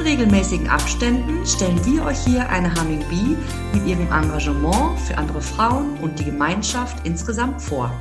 In 0.00 0.06
regelmäßigen 0.06 0.66
Abständen 0.66 1.44
stellen 1.46 1.78
wir 1.84 2.06
euch 2.06 2.24
hier 2.24 2.48
eine 2.48 2.74
Humming 2.74 3.04
Bee 3.10 3.36
mit 3.74 3.86
ihrem 3.86 4.10
Engagement 4.10 4.98
für 4.98 5.18
andere 5.18 5.42
Frauen 5.42 5.98
und 5.98 6.18
die 6.18 6.24
Gemeinschaft 6.24 7.06
insgesamt 7.06 7.60
vor. 7.60 7.92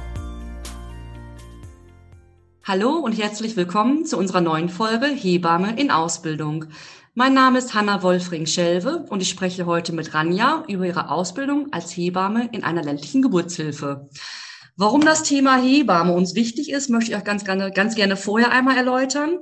Hallo 2.63 2.91
und 2.91 3.11
herzlich 3.11 3.57
willkommen 3.57 4.05
zu 4.05 4.17
unserer 4.17 4.39
neuen 4.39 4.69
Folge 4.69 5.07
Hebamme 5.07 5.77
in 5.77 5.91
Ausbildung. 5.91 6.67
Mein 7.15 7.33
Name 7.33 7.57
ist 7.59 7.73
Hanna 7.73 8.01
Wolfring-Schelve 8.01 9.05
und 9.09 9.21
ich 9.21 9.27
spreche 9.27 9.65
heute 9.65 9.91
mit 9.91 10.13
Ranja 10.13 10.63
über 10.69 10.85
ihre 10.85 11.11
Ausbildung 11.11 11.73
als 11.73 11.91
Hebamme 11.91 12.47
in 12.53 12.63
einer 12.63 12.81
ländlichen 12.81 13.21
Geburtshilfe. 13.21 14.07
Warum 14.77 15.01
das 15.01 15.23
Thema 15.23 15.57
Hebamme 15.61 16.13
uns 16.13 16.33
wichtig 16.33 16.71
ist, 16.71 16.89
möchte 16.89 17.11
ich 17.11 17.17
euch 17.17 17.25
ganz 17.25 17.43
gerne, 17.43 17.71
ganz 17.71 17.95
gerne 17.95 18.15
vorher 18.15 18.53
einmal 18.53 18.77
erläutern. 18.77 19.39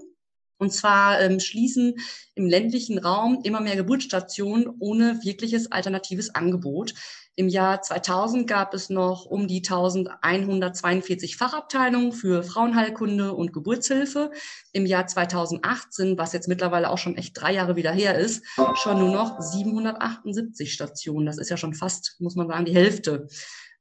Und 0.57 0.73
zwar 0.73 1.21
ähm, 1.21 1.39
schließen 1.39 1.95
im 2.35 2.47
ländlichen 2.47 2.97
Raum 2.97 3.41
immer 3.43 3.61
mehr 3.61 3.75
Geburtsstationen 3.75 4.67
ohne 4.79 5.19
wirkliches 5.23 5.71
alternatives 5.71 6.33
Angebot. 6.33 6.93
Im 7.39 7.49
Jahr 7.49 7.83
2000 7.83 8.47
gab 8.47 8.73
es 8.73 8.89
noch 8.89 9.25
um 9.25 9.47
die 9.47 9.57
1142 9.57 11.37
Fachabteilungen 11.37 12.11
für 12.11 12.41
Frauenheilkunde 12.41 13.31
und 13.31 13.53
Geburtshilfe. 13.53 14.31
Im 14.73 14.87
Jahr 14.87 15.05
2018, 15.05 16.17
was 16.17 16.33
jetzt 16.33 16.47
mittlerweile 16.47 16.89
auch 16.89 16.97
schon 16.97 17.15
echt 17.15 17.39
drei 17.39 17.53
Jahre 17.53 17.75
wieder 17.75 17.91
her 17.91 18.17
ist, 18.17 18.43
schon 18.73 18.97
nur 18.97 19.11
noch 19.11 19.39
778 19.39 20.73
Stationen. 20.73 21.27
Das 21.27 21.37
ist 21.37 21.49
ja 21.49 21.57
schon 21.57 21.75
fast, 21.75 22.15
muss 22.17 22.35
man 22.35 22.47
sagen, 22.47 22.65
die 22.65 22.73
Hälfte. 22.73 23.27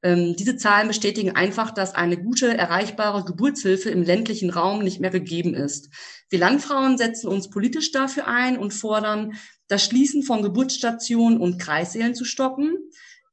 Ähm, 0.06 0.36
diese 0.36 0.56
Zahlen 0.56 0.86
bestätigen 0.86 1.34
einfach, 1.34 1.72
dass 1.72 1.96
eine 1.96 2.16
gute, 2.16 2.56
erreichbare 2.56 3.24
Geburtshilfe 3.24 3.90
im 3.90 4.04
ländlichen 4.04 4.50
Raum 4.50 4.84
nicht 4.84 5.00
mehr 5.00 5.10
gegeben 5.10 5.52
ist. 5.52 5.88
Wir 6.30 6.38
Landfrauen 6.38 6.96
setzen 6.96 7.26
uns 7.26 7.50
politisch 7.50 7.90
dafür 7.90 8.28
ein 8.28 8.56
und 8.56 8.72
fordern, 8.72 9.32
das 9.66 9.84
Schließen 9.84 10.22
von 10.22 10.42
Geburtsstationen 10.42 11.40
und 11.40 11.58
Kreissälen 11.58 12.14
zu 12.14 12.24
stoppen, 12.24 12.76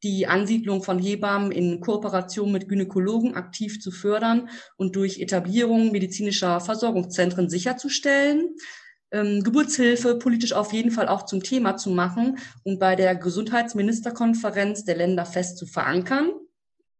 die 0.02 0.26
Ansiedlung 0.26 0.82
von 0.82 0.98
Hebammen 0.98 1.52
in 1.52 1.80
Kooperation 1.80 2.52
mit 2.52 2.68
Gynäkologen 2.68 3.36
aktiv 3.36 3.80
zu 3.80 3.92
fördern 3.92 4.50
und 4.76 4.96
durch 4.96 5.20
Etablierung 5.20 5.92
medizinischer 5.92 6.60
Versorgungszentren 6.60 7.52
sicherzustellen, 7.52 8.56
ähm, 9.12 9.44
Geburtshilfe 9.44 10.16
politisch 10.16 10.54
auf 10.54 10.74
jeden 10.74 10.90
Fall 10.90 11.08
auch 11.08 11.28
zum 11.28 11.44
Thema 11.44 11.78
zu 11.78 11.92
machen 11.92 12.40
und 12.64 12.80
bei 12.80 12.96
der 12.96 13.16
Gesundheitsministerkonferenz 13.16 14.86
der 14.86 14.98
Länder 14.98 15.28
fest 15.28 15.60
zu 15.60 15.68
verankern. 15.68 16.32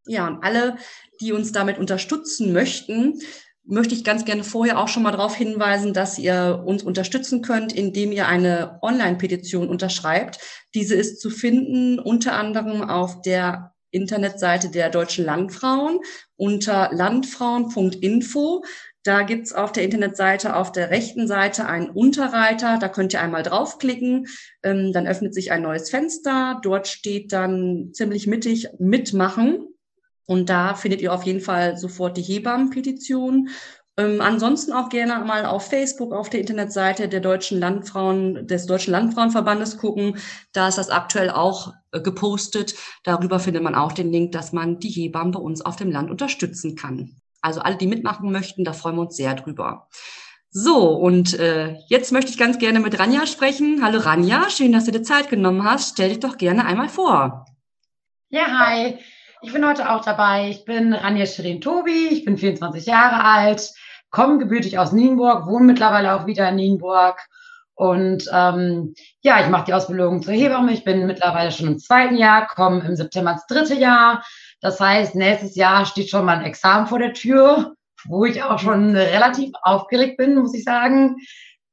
Ja, 0.06 0.26
und 0.26 0.44
alle, 0.44 0.76
die 1.20 1.32
uns 1.32 1.52
damit 1.52 1.78
unterstützen 1.78 2.52
möchten, 2.52 3.20
möchte 3.66 3.94
ich 3.94 4.04
ganz 4.04 4.24
gerne 4.24 4.44
vorher 4.44 4.78
auch 4.78 4.88
schon 4.88 5.02
mal 5.02 5.12
darauf 5.12 5.34
hinweisen, 5.34 5.94
dass 5.94 6.18
ihr 6.18 6.62
uns 6.66 6.82
unterstützen 6.82 7.40
könnt, 7.40 7.72
indem 7.72 8.12
ihr 8.12 8.28
eine 8.28 8.78
Online-Petition 8.82 9.68
unterschreibt. 9.68 10.38
Diese 10.74 10.94
ist 10.94 11.20
zu 11.20 11.30
finden 11.30 11.98
unter 11.98 12.34
anderem 12.34 12.82
auf 12.82 13.22
der 13.22 13.72
Internetseite 13.90 14.70
der 14.70 14.90
Deutschen 14.90 15.24
Landfrauen 15.24 16.00
unter 16.36 16.90
landfrauen.info. 16.92 18.64
Da 19.04 19.22
gibt's 19.22 19.52
auf 19.52 19.72
der 19.72 19.84
Internetseite 19.84 20.56
auf 20.56 20.72
der 20.72 20.90
rechten 20.90 21.26
Seite 21.28 21.66
einen 21.66 21.90
Unterreiter, 21.90 22.78
da 22.78 22.88
könnt 22.88 23.12
ihr 23.12 23.20
einmal 23.20 23.42
draufklicken, 23.42 24.26
ähm, 24.62 24.92
dann 24.92 25.06
öffnet 25.06 25.34
sich 25.34 25.52
ein 25.52 25.62
neues 25.62 25.90
Fenster, 25.90 26.58
dort 26.62 26.88
steht 26.88 27.32
dann 27.32 27.90
ziemlich 27.92 28.26
mittig 28.26 28.68
mitmachen 28.78 29.73
und 30.26 30.48
da 30.48 30.74
findet 30.74 31.00
ihr 31.00 31.12
auf 31.12 31.24
jeden 31.24 31.40
Fall 31.40 31.76
sofort 31.76 32.16
die 32.16 32.22
Hebammenpetition. 32.22 33.48
Ähm, 33.96 34.20
ansonsten 34.20 34.72
auch 34.72 34.88
gerne 34.88 35.24
mal 35.24 35.46
auf 35.46 35.68
Facebook, 35.68 36.12
auf 36.12 36.28
der 36.28 36.40
Internetseite 36.40 37.08
der 37.08 37.20
Deutschen 37.20 37.60
Landfrauen, 37.60 38.46
des 38.46 38.66
Deutschen 38.66 38.90
Landfrauenverbandes 38.90 39.78
gucken. 39.78 40.18
Da 40.52 40.68
ist 40.68 40.78
das 40.78 40.90
aktuell 40.90 41.30
auch 41.30 41.72
äh, 41.92 42.00
gepostet. 42.00 42.74
Darüber 43.04 43.38
findet 43.38 43.62
man 43.62 43.76
auch 43.76 43.92
den 43.92 44.10
Link, 44.10 44.32
dass 44.32 44.52
man 44.52 44.80
die 44.80 44.88
Hebammen 44.88 45.32
bei 45.32 45.38
uns 45.38 45.60
auf 45.60 45.76
dem 45.76 45.92
Land 45.92 46.10
unterstützen 46.10 46.74
kann. 46.74 47.20
Also 47.40 47.60
alle, 47.60 47.76
die 47.76 47.86
mitmachen 47.86 48.32
möchten, 48.32 48.64
da 48.64 48.72
freuen 48.72 48.96
wir 48.96 49.02
uns 49.02 49.16
sehr 49.16 49.34
drüber. 49.34 49.88
So, 50.50 50.88
und 50.88 51.38
äh, 51.38 51.76
jetzt 51.88 52.10
möchte 52.10 52.30
ich 52.30 52.38
ganz 52.38 52.58
gerne 52.58 52.80
mit 52.80 52.98
Ranja 52.98 53.26
sprechen. 53.26 53.84
Hallo 53.84 53.98
Ranja, 53.98 54.48
schön, 54.50 54.72
dass 54.72 54.86
du 54.86 54.92
dir 54.92 55.02
Zeit 55.02 55.28
genommen 55.28 55.64
hast. 55.64 55.94
Stell 55.94 56.08
dich 56.08 56.20
doch 56.20 56.38
gerne 56.38 56.64
einmal 56.64 56.88
vor. 56.88 57.44
Ja, 58.30 58.46
hi. 58.58 58.98
Ich 59.44 59.52
bin 59.52 59.66
heute 59.68 59.90
auch 59.90 60.02
dabei. 60.02 60.48
Ich 60.48 60.64
bin 60.64 60.94
Ranja 60.94 61.26
Shirin-Tobi, 61.26 62.08
ich 62.10 62.24
bin 62.24 62.38
24 62.38 62.86
Jahre 62.86 63.22
alt, 63.22 63.74
komme 64.08 64.38
gebürtig 64.38 64.78
aus 64.78 64.92
Nienburg, 64.92 65.46
wohne 65.46 65.66
mittlerweile 65.66 66.14
auch 66.14 66.24
wieder 66.26 66.48
in 66.48 66.56
Nienburg. 66.56 67.20
Und 67.74 68.26
ähm, 68.32 68.94
ja, 69.20 69.42
ich 69.42 69.50
mache 69.50 69.66
die 69.66 69.74
Ausbildung 69.74 70.22
zur 70.22 70.32
Hebamme. 70.32 70.72
Ich 70.72 70.82
bin 70.82 71.06
mittlerweile 71.06 71.52
schon 71.52 71.66
im 71.66 71.78
zweiten 71.78 72.16
Jahr, 72.16 72.46
komme 72.46 72.86
im 72.86 72.96
September 72.96 73.32
ins 73.32 73.46
dritte 73.46 73.74
Jahr. 73.74 74.24
Das 74.62 74.80
heißt, 74.80 75.14
nächstes 75.14 75.56
Jahr 75.56 75.84
steht 75.84 76.08
schon 76.08 76.24
mal 76.24 76.38
ein 76.38 76.46
Examen 76.46 76.86
vor 76.86 76.98
der 76.98 77.12
Tür, 77.12 77.74
wo 78.06 78.24
ich 78.24 78.42
auch 78.42 78.58
schon 78.58 78.96
relativ 78.96 79.52
aufgeregt 79.60 80.16
bin, 80.16 80.36
muss 80.36 80.54
ich 80.54 80.64
sagen. 80.64 81.16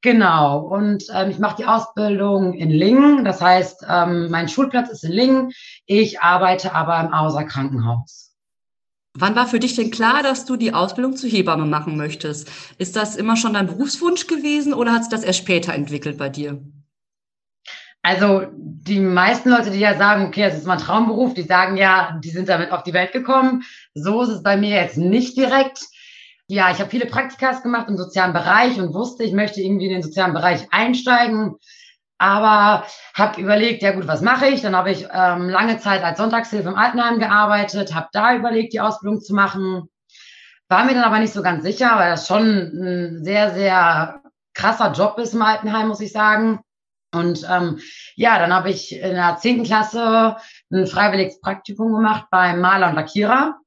Genau, 0.02 0.60
und 0.62 1.06
ähm, 1.14 1.30
ich 1.30 1.38
mache 1.38 1.58
die 1.58 1.66
Ausbildung 1.66 2.54
in 2.54 2.72
Lingen. 2.72 3.24
Das 3.24 3.40
heißt, 3.40 3.86
ähm, 3.88 4.30
mein 4.32 4.50
Schulplatz 4.50 4.90
ist 4.90 5.04
in 5.04 5.12
Lingen. 5.12 5.52
Ich 5.86 6.22
arbeite 6.22 6.74
aber 6.74 7.00
im 7.00 7.14
Auser 7.14 7.44
Krankenhaus. 7.44 8.36
Wann 9.14 9.36
war 9.36 9.46
für 9.46 9.60
dich 9.60 9.76
denn 9.76 9.92
klar, 9.92 10.24
dass 10.24 10.46
du 10.46 10.56
die 10.56 10.74
Ausbildung 10.74 11.16
zur 11.16 11.30
Hebamme 11.30 11.66
machen 11.66 11.98
möchtest? 11.98 12.50
Ist 12.80 12.96
das 12.96 13.16
immer 13.16 13.36
schon 13.36 13.54
dein 13.54 13.68
Berufswunsch 13.68 14.26
gewesen 14.26 14.74
oder 14.74 14.94
hat 14.94 15.04
sich 15.04 15.12
das 15.12 15.24
erst 15.24 15.40
später 15.40 15.74
entwickelt 15.74 16.18
bei 16.18 16.30
dir? 16.30 16.62
Also 18.02 18.48
die 18.56 19.00
meisten 19.00 19.50
Leute, 19.50 19.70
die 19.70 19.80
ja 19.80 19.96
sagen, 19.96 20.26
okay, 20.26 20.44
das 20.44 20.58
ist 20.58 20.66
mein 20.66 20.80
Traumberuf, 20.80 21.36
die 21.36 21.44
sagen 21.44 21.78
ja, 21.78 22.20
die 22.24 22.32
sind 22.32 22.50
damit 22.50 22.72
auf 22.72 22.82
die 22.82 22.94
Welt 22.94 23.12
gekommen. 23.12 23.64
So 23.94 24.24
ist 24.24 24.30
es 24.30 24.42
bei 24.42 24.58
mir 24.58 24.70
jetzt 24.70 24.98
nicht 24.98 25.38
direkt 25.38 25.84
ja, 26.52 26.70
ich 26.70 26.80
habe 26.80 26.90
viele 26.90 27.06
Praktikas 27.06 27.64
gemacht 27.64 27.88
im 27.88 27.96
sozialen 27.96 28.34
Bereich 28.34 28.78
und 28.78 28.94
wusste, 28.94 29.24
ich 29.24 29.32
möchte 29.32 29.62
irgendwie 29.62 29.86
in 29.86 29.94
den 29.94 30.04
sozialen 30.04 30.34
Bereich 30.34 30.68
einsteigen. 30.72 31.56
Aber 32.18 32.86
habe 33.14 33.42
überlegt, 33.42 33.82
ja 33.82 33.94
gut, 33.94 34.06
was 34.06 34.22
mache 34.22 34.48
ich? 34.48 34.62
Dann 34.62 34.76
habe 34.76 34.92
ich 34.92 35.08
ähm, 35.14 35.48
lange 35.48 35.78
Zeit 35.80 36.04
als 36.04 36.18
Sonntagshilfe 36.18 36.68
im 36.68 36.76
Altenheim 36.76 37.20
gearbeitet, 37.20 37.96
habe 37.96 38.10
da 38.12 38.36
überlegt, 38.36 38.74
die 38.74 38.82
Ausbildung 38.82 39.22
zu 39.22 39.34
machen. 39.34 39.90
War 40.68 40.84
mir 40.84 40.94
dann 40.94 41.06
aber 41.06 41.20
nicht 41.20 41.32
so 41.32 41.42
ganz 41.42 41.64
sicher, 41.64 41.94
weil 41.96 42.12
das 42.12 42.28
schon 42.28 42.44
ein 42.44 43.24
sehr, 43.24 43.54
sehr 43.54 44.22
krasser 44.54 44.92
Job 44.92 45.18
ist 45.20 45.34
im 45.34 45.42
Altenheim, 45.42 45.88
muss 45.88 46.02
ich 46.02 46.12
sagen. 46.12 46.60
Und 47.14 47.48
ähm, 47.50 47.80
ja, 48.16 48.38
dann 48.40 48.54
habe 48.54 48.72
ich 48.72 48.94
in 48.94 49.16
der 49.16 49.38
zehnten 49.38 49.64
Klasse 49.64 50.36
ein 50.70 50.86
freiwilliges 50.86 51.40
Praktikum 51.40 51.94
gemacht 51.94 52.26
beim 52.30 52.60
Maler 52.60 52.90
und 52.90 52.96
Lackierer. 52.96 53.61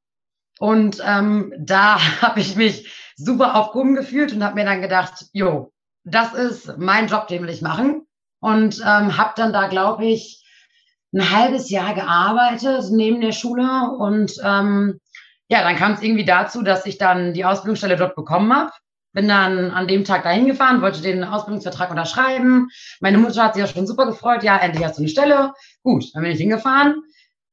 Und 0.58 1.02
ähm, 1.04 1.52
da 1.58 1.98
habe 2.22 2.40
ich 2.40 2.56
mich 2.56 3.14
super 3.16 3.54
aufgehoben 3.56 3.94
gefühlt 3.94 4.32
und 4.32 4.44
habe 4.44 4.56
mir 4.56 4.64
dann 4.64 4.82
gedacht, 4.82 5.26
jo, 5.32 5.72
das 6.04 6.34
ist 6.34 6.78
mein 6.78 7.06
Job, 7.06 7.28
den 7.28 7.42
will 7.42 7.50
ich 7.50 7.62
machen. 7.62 8.06
Und 8.40 8.80
ähm, 8.80 9.16
habe 9.16 9.32
dann 9.36 9.52
da, 9.52 9.68
glaube 9.68 10.04
ich, 10.04 10.44
ein 11.14 11.30
halbes 11.30 11.70
Jahr 11.70 11.94
gearbeitet 11.94 12.90
neben 12.90 13.20
der 13.20 13.32
Schule. 13.32 13.90
Und 13.98 14.34
ähm, 14.44 15.00
ja, 15.48 15.62
dann 15.62 15.76
kam 15.76 15.92
es 15.92 16.02
irgendwie 16.02 16.24
dazu, 16.24 16.62
dass 16.62 16.86
ich 16.86 16.98
dann 16.98 17.32
die 17.32 17.44
Ausbildungsstelle 17.44 17.96
dort 17.96 18.16
bekommen 18.16 18.54
habe. 18.54 18.70
Bin 19.12 19.28
dann 19.28 19.70
an 19.70 19.86
dem 19.86 20.04
Tag 20.04 20.24
dahin 20.24 20.46
gefahren, 20.46 20.82
wollte 20.82 21.00
den 21.00 21.22
Ausbildungsvertrag 21.22 21.90
unterschreiben. 21.90 22.68
Meine 23.00 23.18
Mutter 23.18 23.44
hat 23.44 23.54
sich 23.54 23.60
ja 23.60 23.68
schon 23.68 23.86
super 23.86 24.06
gefreut. 24.06 24.42
Ja, 24.42 24.56
endlich 24.58 24.84
hast 24.84 24.98
du 24.98 25.02
eine 25.02 25.08
Stelle. 25.08 25.52
Gut, 25.82 26.06
dann 26.12 26.22
bin 26.22 26.32
ich 26.32 26.38
hingefahren 26.38 27.00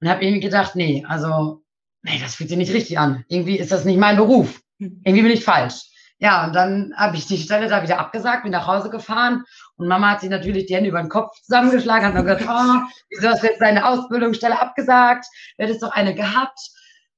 und 0.02 0.10
habe 0.10 0.24
irgendwie 0.24 0.42
gedacht, 0.42 0.76
nee, 0.76 1.06
also 1.08 1.61
nee, 2.04 2.20
das 2.20 2.36
fühlt 2.36 2.50
sich 2.50 2.58
nicht 2.58 2.74
richtig 2.74 3.00
an. 3.00 3.26
Irgendwie 3.28 3.58
ist 3.58 3.72
das 3.72 3.86
nicht 3.86 4.00
mein 4.00 4.18
Beruf. 4.18 4.62
Hm. 4.80 5.02
Irgendwie 5.04 5.24
bin 5.24 5.32
ich 5.32 5.44
falsch. 5.44 5.92
Ja, 6.20 6.46
und 6.46 6.54
dann 6.54 6.94
habe 6.96 7.18
ich 7.18 7.26
die 7.26 7.40
Stelle 7.40 7.68
da 7.68 7.82
wieder 7.82 7.98
abgesagt, 7.98 8.44
bin 8.44 8.52
nach 8.52 8.68
Hause 8.68 8.92
gefahren 8.92 9.44
und 9.78 9.88
Mama 9.88 10.12
hat 10.12 10.22
sich 10.22 10.30
natürlich 10.30 10.68
die 10.68 10.76
Hände 10.76 10.90
über 10.90 11.02
den 11.02 11.10
Kopf 11.10 11.36
zusammengeschlagen, 11.42 12.06
hat 12.06 12.14
mir 12.14 12.24
gesagt, 12.24 12.46
oh, 12.48 12.92
wieso 13.10 13.30
hast 13.30 13.42
du 13.42 13.48
jetzt 13.48 13.60
deine 13.60 13.88
Ausbildungsstelle 13.88 14.60
abgesagt? 14.60 15.26
Du 15.58 15.64
hättest 15.64 15.82
doch 15.82 15.92
eine 15.92 16.14
gehabt. 16.14 16.60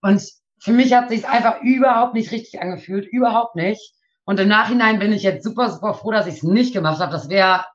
Und 0.01 0.24
für 0.59 0.71
mich 0.71 0.94
hat 0.94 1.09
sich 1.09 1.27
einfach 1.27 1.59
überhaupt 1.62 2.13
nicht 2.13 2.31
richtig 2.31 2.62
angefühlt, 2.62 3.06
überhaupt 3.06 3.56
nicht. 3.56 3.94
Und 4.24 4.39
im 4.39 4.47
Nachhinein 4.47 5.00
bin 5.00 5.12
ich 5.12 5.24
jetzt 5.24 5.44
super, 5.44 5.69
super 5.69 5.94
froh, 5.94 6.12
dass 6.12 6.27
ich 6.27 6.35
es 6.35 6.44
nicht 6.44 6.74
gemacht 6.74 7.01
habe. 7.01 7.12
Das 7.12 7.27
wäre 7.27 7.65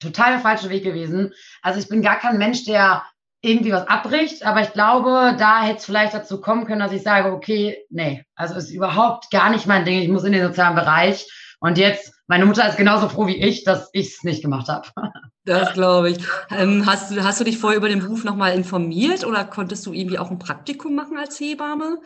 total 0.00 0.32
der 0.32 0.40
falsche 0.40 0.70
Weg 0.70 0.84
gewesen. 0.84 1.34
Also 1.60 1.78
ich 1.78 1.88
bin 1.88 2.00
gar 2.00 2.18
kein 2.18 2.38
Mensch, 2.38 2.64
der 2.64 3.02
irgendwie 3.40 3.72
was 3.72 3.86
abbricht. 3.86 4.44
Aber 4.44 4.62
ich 4.62 4.72
glaube, 4.72 5.36
da 5.38 5.62
hätte 5.62 5.78
es 5.78 5.84
vielleicht 5.84 6.14
dazu 6.14 6.40
kommen 6.40 6.66
können, 6.66 6.80
dass 6.80 6.92
ich 6.92 7.02
sage, 7.02 7.32
okay, 7.32 7.84
nee, 7.90 8.24
also 8.34 8.54
ist 8.54 8.70
überhaupt 8.70 9.30
gar 9.30 9.50
nicht 9.50 9.66
mein 9.66 9.84
Ding. 9.84 10.00
Ich 10.00 10.08
muss 10.08 10.24
in 10.24 10.32
den 10.32 10.46
sozialen 10.46 10.74
Bereich. 10.74 11.26
Und 11.60 11.76
jetzt, 11.76 12.12
meine 12.28 12.46
Mutter 12.46 12.68
ist 12.68 12.76
genauso 12.76 13.08
froh 13.08 13.26
wie 13.26 13.36
ich, 13.36 13.64
dass 13.64 13.90
ich 13.92 14.08
es 14.08 14.24
nicht 14.24 14.42
gemacht 14.42 14.68
habe. 14.68 14.88
Das 15.44 15.72
glaube 15.72 16.10
ich. 16.10 16.18
Ähm, 16.50 16.84
hast, 16.84 17.18
hast 17.22 17.40
du 17.40 17.44
dich 17.44 17.56
vorher 17.56 17.78
über 17.78 17.88
den 17.88 18.00
Beruf 18.00 18.22
nochmal 18.22 18.52
informiert 18.52 19.24
oder 19.24 19.46
konntest 19.46 19.86
du 19.86 19.94
irgendwie 19.94 20.18
auch 20.18 20.30
ein 20.30 20.38
Praktikum 20.38 20.94
machen 20.94 21.16
als 21.16 21.40
Hebamme? 21.40 22.02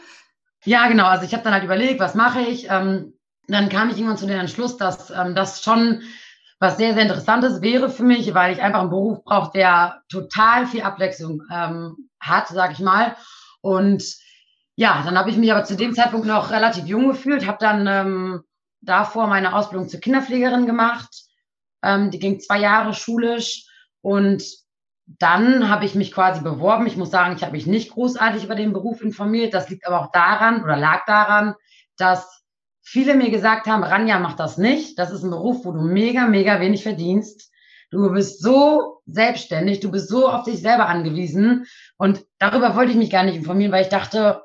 Ja, 0.64 0.87
genau. 0.87 1.06
Also 1.06 1.25
ich 1.25 1.32
habe 1.32 1.43
dann 1.43 1.52
halt 1.52 1.64
überlegt, 1.64 1.99
was 1.99 2.14
mache 2.14 2.40
ich. 2.43 2.70
Ähm, 2.70 3.14
dann 3.49 3.69
kam 3.69 3.90
ich 3.90 3.96
irgendwann 3.96 4.17
zu 4.17 4.29
dem 4.29 4.38
Entschluss, 4.38 4.76
dass 4.76 5.11
ähm, 5.11 5.34
das 5.34 5.64
schon 5.64 6.02
was 6.62 6.76
sehr, 6.76 6.94
sehr 6.94 7.02
Interessantes 7.02 7.60
wäre 7.60 7.90
für 7.90 8.04
mich, 8.04 8.34
weil 8.34 8.52
ich 8.52 8.62
einfach 8.62 8.82
einen 8.82 8.90
Beruf 8.90 9.24
brauche, 9.24 9.50
der 9.52 10.02
total 10.08 10.68
viel 10.68 10.82
Abwechslung 10.82 11.42
ähm, 11.52 12.08
hat, 12.20 12.46
sag 12.46 12.70
ich 12.70 12.78
mal. 12.78 13.16
Und 13.62 14.04
ja, 14.76 15.02
dann 15.04 15.18
habe 15.18 15.28
ich 15.28 15.36
mich 15.36 15.50
aber 15.50 15.64
zu 15.64 15.74
dem 15.74 15.92
Zeitpunkt 15.92 16.24
noch 16.24 16.50
relativ 16.50 16.86
jung 16.86 17.08
gefühlt, 17.08 17.48
habe 17.48 17.58
dann 17.58 17.88
ähm, 17.88 18.42
davor 18.80 19.26
meine 19.26 19.56
Ausbildung 19.56 19.88
zur 19.88 19.98
Kinderpflegerin 19.98 20.66
gemacht. 20.66 21.24
Ähm, 21.82 22.12
die 22.12 22.20
ging 22.20 22.38
zwei 22.38 22.60
Jahre 22.60 22.94
schulisch 22.94 23.66
und 24.00 24.44
dann 25.06 25.68
habe 25.68 25.84
ich 25.84 25.96
mich 25.96 26.12
quasi 26.12 26.42
beworben. 26.42 26.86
Ich 26.86 26.96
muss 26.96 27.10
sagen, 27.10 27.34
ich 27.34 27.42
habe 27.42 27.52
mich 27.52 27.66
nicht 27.66 27.90
großartig 27.90 28.44
über 28.44 28.54
den 28.54 28.72
Beruf 28.72 29.02
informiert. 29.02 29.52
Das 29.52 29.68
liegt 29.68 29.84
aber 29.84 30.00
auch 30.00 30.12
daran 30.12 30.62
oder 30.62 30.76
lag 30.76 31.04
daran, 31.06 31.56
dass 31.96 32.41
viele 32.92 33.14
mir 33.14 33.30
gesagt 33.30 33.66
haben, 33.66 33.84
Ranja, 33.84 34.18
mach 34.18 34.34
das 34.34 34.58
nicht. 34.58 34.98
Das 34.98 35.10
ist 35.10 35.22
ein 35.22 35.30
Beruf, 35.30 35.64
wo 35.64 35.72
du 35.72 35.80
mega, 35.80 36.26
mega 36.26 36.60
wenig 36.60 36.82
verdienst. 36.82 37.50
Du 37.90 38.12
bist 38.12 38.42
so 38.42 39.00
selbstständig, 39.06 39.80
du 39.80 39.90
bist 39.90 40.10
so 40.10 40.28
auf 40.28 40.44
dich 40.44 40.60
selber 40.60 40.88
angewiesen. 40.88 41.64
Und 41.96 42.22
darüber 42.38 42.76
wollte 42.76 42.92
ich 42.92 42.98
mich 42.98 43.10
gar 43.10 43.24
nicht 43.24 43.36
informieren, 43.36 43.72
weil 43.72 43.84
ich 43.84 43.88
dachte, 43.88 44.42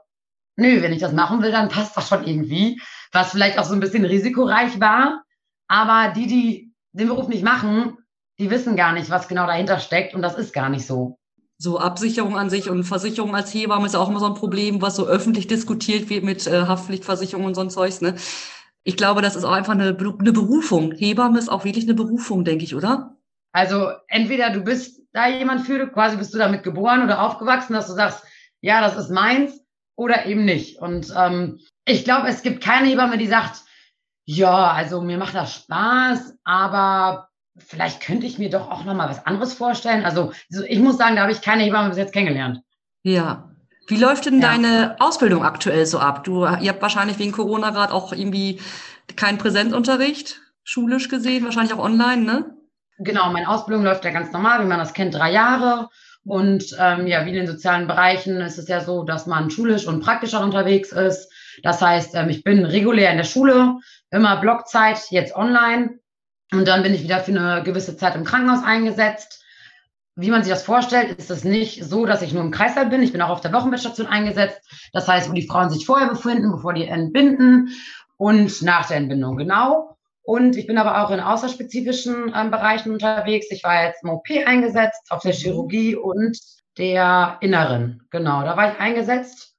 nö, 0.56 0.82
wenn 0.82 0.94
ich 0.94 1.02
das 1.02 1.12
machen 1.12 1.42
will, 1.42 1.52
dann 1.52 1.68
passt 1.68 1.98
das 1.98 2.08
schon 2.08 2.26
irgendwie. 2.26 2.82
Was 3.12 3.32
vielleicht 3.32 3.60
auch 3.60 3.66
so 3.66 3.74
ein 3.74 3.82
bisschen 3.82 4.06
risikoreich 4.06 4.80
war. 4.80 5.24
Aber 5.68 6.14
die, 6.14 6.28
die 6.28 6.74
den 6.94 7.10
Beruf 7.10 7.28
nicht 7.28 7.44
machen, 7.44 7.98
die 8.40 8.50
wissen 8.50 8.78
gar 8.78 8.94
nicht, 8.94 9.10
was 9.10 9.28
genau 9.28 9.46
dahinter 9.46 9.80
steckt. 9.80 10.16
Und 10.16 10.22
das 10.22 10.38
ist 10.38 10.54
gar 10.54 10.70
nicht 10.70 10.88
so. 10.88 11.17
So 11.60 11.80
Absicherung 11.80 12.38
an 12.38 12.50
sich 12.50 12.70
und 12.70 12.84
Versicherung 12.84 13.36
als 13.36 13.54
Hebamme 13.54 13.88
ist 13.88 13.96
auch 13.96 14.10
immer 14.10 14.20
so 14.20 14.28
ein 14.28 14.36
Problem, 14.36 14.82
was 14.82 14.96
so 14.96 15.08
öffentlich 15.08 15.48
diskutiert 15.48 16.10
wird 16.10 16.24
mit 16.24 16.46
äh, 16.46 16.66
Haftpflichtversicherung 16.66 17.46
und 17.46 17.56
so 17.56 17.62
ein 17.62 17.72
Zeugs. 17.72 18.02
Ne? 18.02 18.16
Ich 18.84 18.96
glaube, 18.96 19.22
das 19.22 19.36
ist 19.36 19.44
auch 19.44 19.52
einfach 19.52 19.74
eine, 19.74 19.98
eine 19.98 20.34
Berufung. 20.34 20.92
Hebamme 20.92 21.40
ist 21.40 21.50
auch 21.50 21.66
wirklich 21.66 21.86
eine 21.86 21.96
Berufung, 21.96 22.46
denke 22.46 22.64
ich, 22.64 22.76
oder? 22.76 23.18
Also 23.54 23.90
entweder 24.08 24.52
du 24.52 24.62
bist 24.62 25.02
da 25.14 25.28
jemand 25.28 25.66
für, 25.66 25.88
quasi 25.88 26.16
bist 26.16 26.34
du 26.34 26.38
damit 26.38 26.62
geboren 26.62 27.04
oder 27.04 27.22
aufgewachsen, 27.24 27.74
dass 27.74 27.88
du 27.88 27.94
sagst, 27.94 28.24
ja, 28.62 28.82
das 28.82 28.96
ist 28.96 29.10
meins 29.10 29.60
oder 29.96 30.28
eben 30.28 30.46
nicht. 30.46 30.80
Und 30.80 31.12
ähm, 31.18 31.60
ich 31.86 32.04
glaube, 32.04 32.28
es 32.28 32.44
gibt 32.44 32.64
keine 32.64 32.88
Hebamme, 32.88 33.18
die 33.18 33.28
sagt, 33.28 33.62
ja, 34.26 34.72
also 34.72 35.02
mir 35.02 35.18
macht 35.18 35.34
das 35.34 35.56
Spaß, 35.56 36.36
aber 36.44 37.27
vielleicht 37.58 38.02
könnte 38.02 38.26
ich 38.26 38.38
mir 38.38 38.50
doch 38.50 38.70
auch 38.70 38.84
noch 38.86 38.94
mal 38.94 39.10
was 39.10 39.26
anderes 39.26 39.54
vorstellen. 39.54 40.06
Also 40.06 40.32
ich 40.68 40.80
muss 40.80 40.98
sagen, 40.98 41.16
da 41.16 41.24
habe 41.24 41.32
ich 41.32 41.42
keine 41.42 41.64
Hebamme 41.64 41.90
bis 41.90 41.98
jetzt 41.98 42.14
kennengelernt. 42.14 42.62
Ja. 43.04 43.50
Wie 43.88 43.98
läuft 43.98 44.26
denn 44.26 44.42
ja. 44.42 44.50
deine 44.50 44.96
Ausbildung 45.00 45.44
aktuell 45.44 45.86
so 45.86 46.00
ab? 46.00 46.24
Du, 46.24 46.42
ihr 46.46 46.70
habt 46.70 46.82
wahrscheinlich 46.82 47.20
wegen 47.20 47.32
Corona 47.32 47.70
gerade 47.70 47.94
auch 47.94 48.12
irgendwie 48.12 48.60
keinen 49.16 49.38
Präsenzunterricht, 49.38 50.42
schulisch 50.64 51.08
gesehen, 51.08 51.46
wahrscheinlich 51.46 51.74
auch 51.74 51.84
online, 51.84 52.24
ne? 52.24 52.58
Genau, 53.00 53.32
meine 53.32 53.48
Ausbildung 53.48 53.84
läuft 53.84 54.04
ja 54.04 54.12
ganz 54.12 54.32
normal, 54.32 54.62
wie 54.62 54.68
man 54.68 54.80
das 54.80 54.94
kennt, 54.94 55.14
drei 55.14 55.32
Jahre. 55.32 55.90
Und 56.26 56.76
ähm, 56.78 57.08
ja, 57.08 57.26
wie 57.26 57.30
in 57.30 57.36
den 57.36 57.48
sozialen 57.48 57.88
Bereichen 57.88 58.42
ist 58.42 58.58
es 58.58 58.68
ja 58.68 58.82
so, 58.82 59.04
dass 59.04 59.28
man 59.28 59.50
schulisch 59.50 59.88
und 59.88 60.02
praktisch 60.02 60.34
auch 60.34 60.44
unterwegs 60.44 60.92
ist. 60.92 61.32
Das 61.64 61.82
heißt, 61.82 62.16
ähm, 62.16 62.30
ich 62.30 62.44
bin 62.44 62.66
regulär 62.66 63.12
in 63.12 63.18
der 63.18 63.24
Schule, 63.24 63.78
immer 64.12 64.36
Blockzeit, 64.38 65.00
jetzt 65.10 65.34
online. 65.36 66.00
Und 66.52 66.68
dann 66.68 66.84
bin 66.84 66.94
ich 66.94 67.04
wieder 67.04 67.20
für 67.20 67.32
eine 67.32 67.64
gewisse 67.64 67.98
Zeit 67.98 68.16
im 68.16 68.24
Krankenhaus 68.24 68.64
eingesetzt. 68.64 69.44
Wie 70.16 70.32
man 70.32 70.44
sich 70.44 70.52
das 70.52 70.64
vorstellt, 70.64 71.18
ist 71.20 71.30
es 71.30 71.44
nicht 71.44 71.84
so, 71.84 72.06
dass 72.06 72.22
ich 72.22 72.34
nur 72.34 72.44
im 72.44 72.52
Kreislauf 72.52 72.90
bin. 72.90 73.04
Ich 73.04 73.12
bin 73.12 73.22
auch 73.22 73.30
auf 73.30 73.42
der 73.42 73.54
Wochenbettstation 73.54 74.08
eingesetzt. 74.08 74.62
Das 74.94 75.08
heißt, 75.08 75.30
wo 75.30 75.34
die 75.34 75.48
Frauen 75.48 75.70
sich 75.70 75.86
vorher 75.86 76.08
befinden, 76.08 76.52
bevor 76.52 76.74
die 76.74 76.88
entbinden 76.88 77.70
und 78.16 78.62
nach 78.64 78.88
der 78.88 78.98
Entbindung, 78.98 79.38
genau. 79.38 79.98
Und 80.24 80.58
ich 80.58 80.68
bin 80.68 80.78
aber 80.78 81.04
auch 81.04 81.12
in 81.12 81.22
außerspezifischen 81.22 82.34
ähm, 82.36 82.52
Bereichen 82.52 82.92
unterwegs. 82.92 83.48
Ich 83.50 83.64
war 83.64 83.86
jetzt 83.86 84.04
im 84.04 84.10
OP 84.10 84.26
eingesetzt, 84.46 85.10
auf 85.10 85.22
der 85.22 85.32
Chirurgie 85.32 85.96
und 85.96 86.38
der 86.78 87.38
Inneren. 87.40 88.02
Genau, 88.10 88.44
da 88.44 88.58
war 88.58 88.74
ich 88.74 88.80
eingesetzt. 88.80 89.56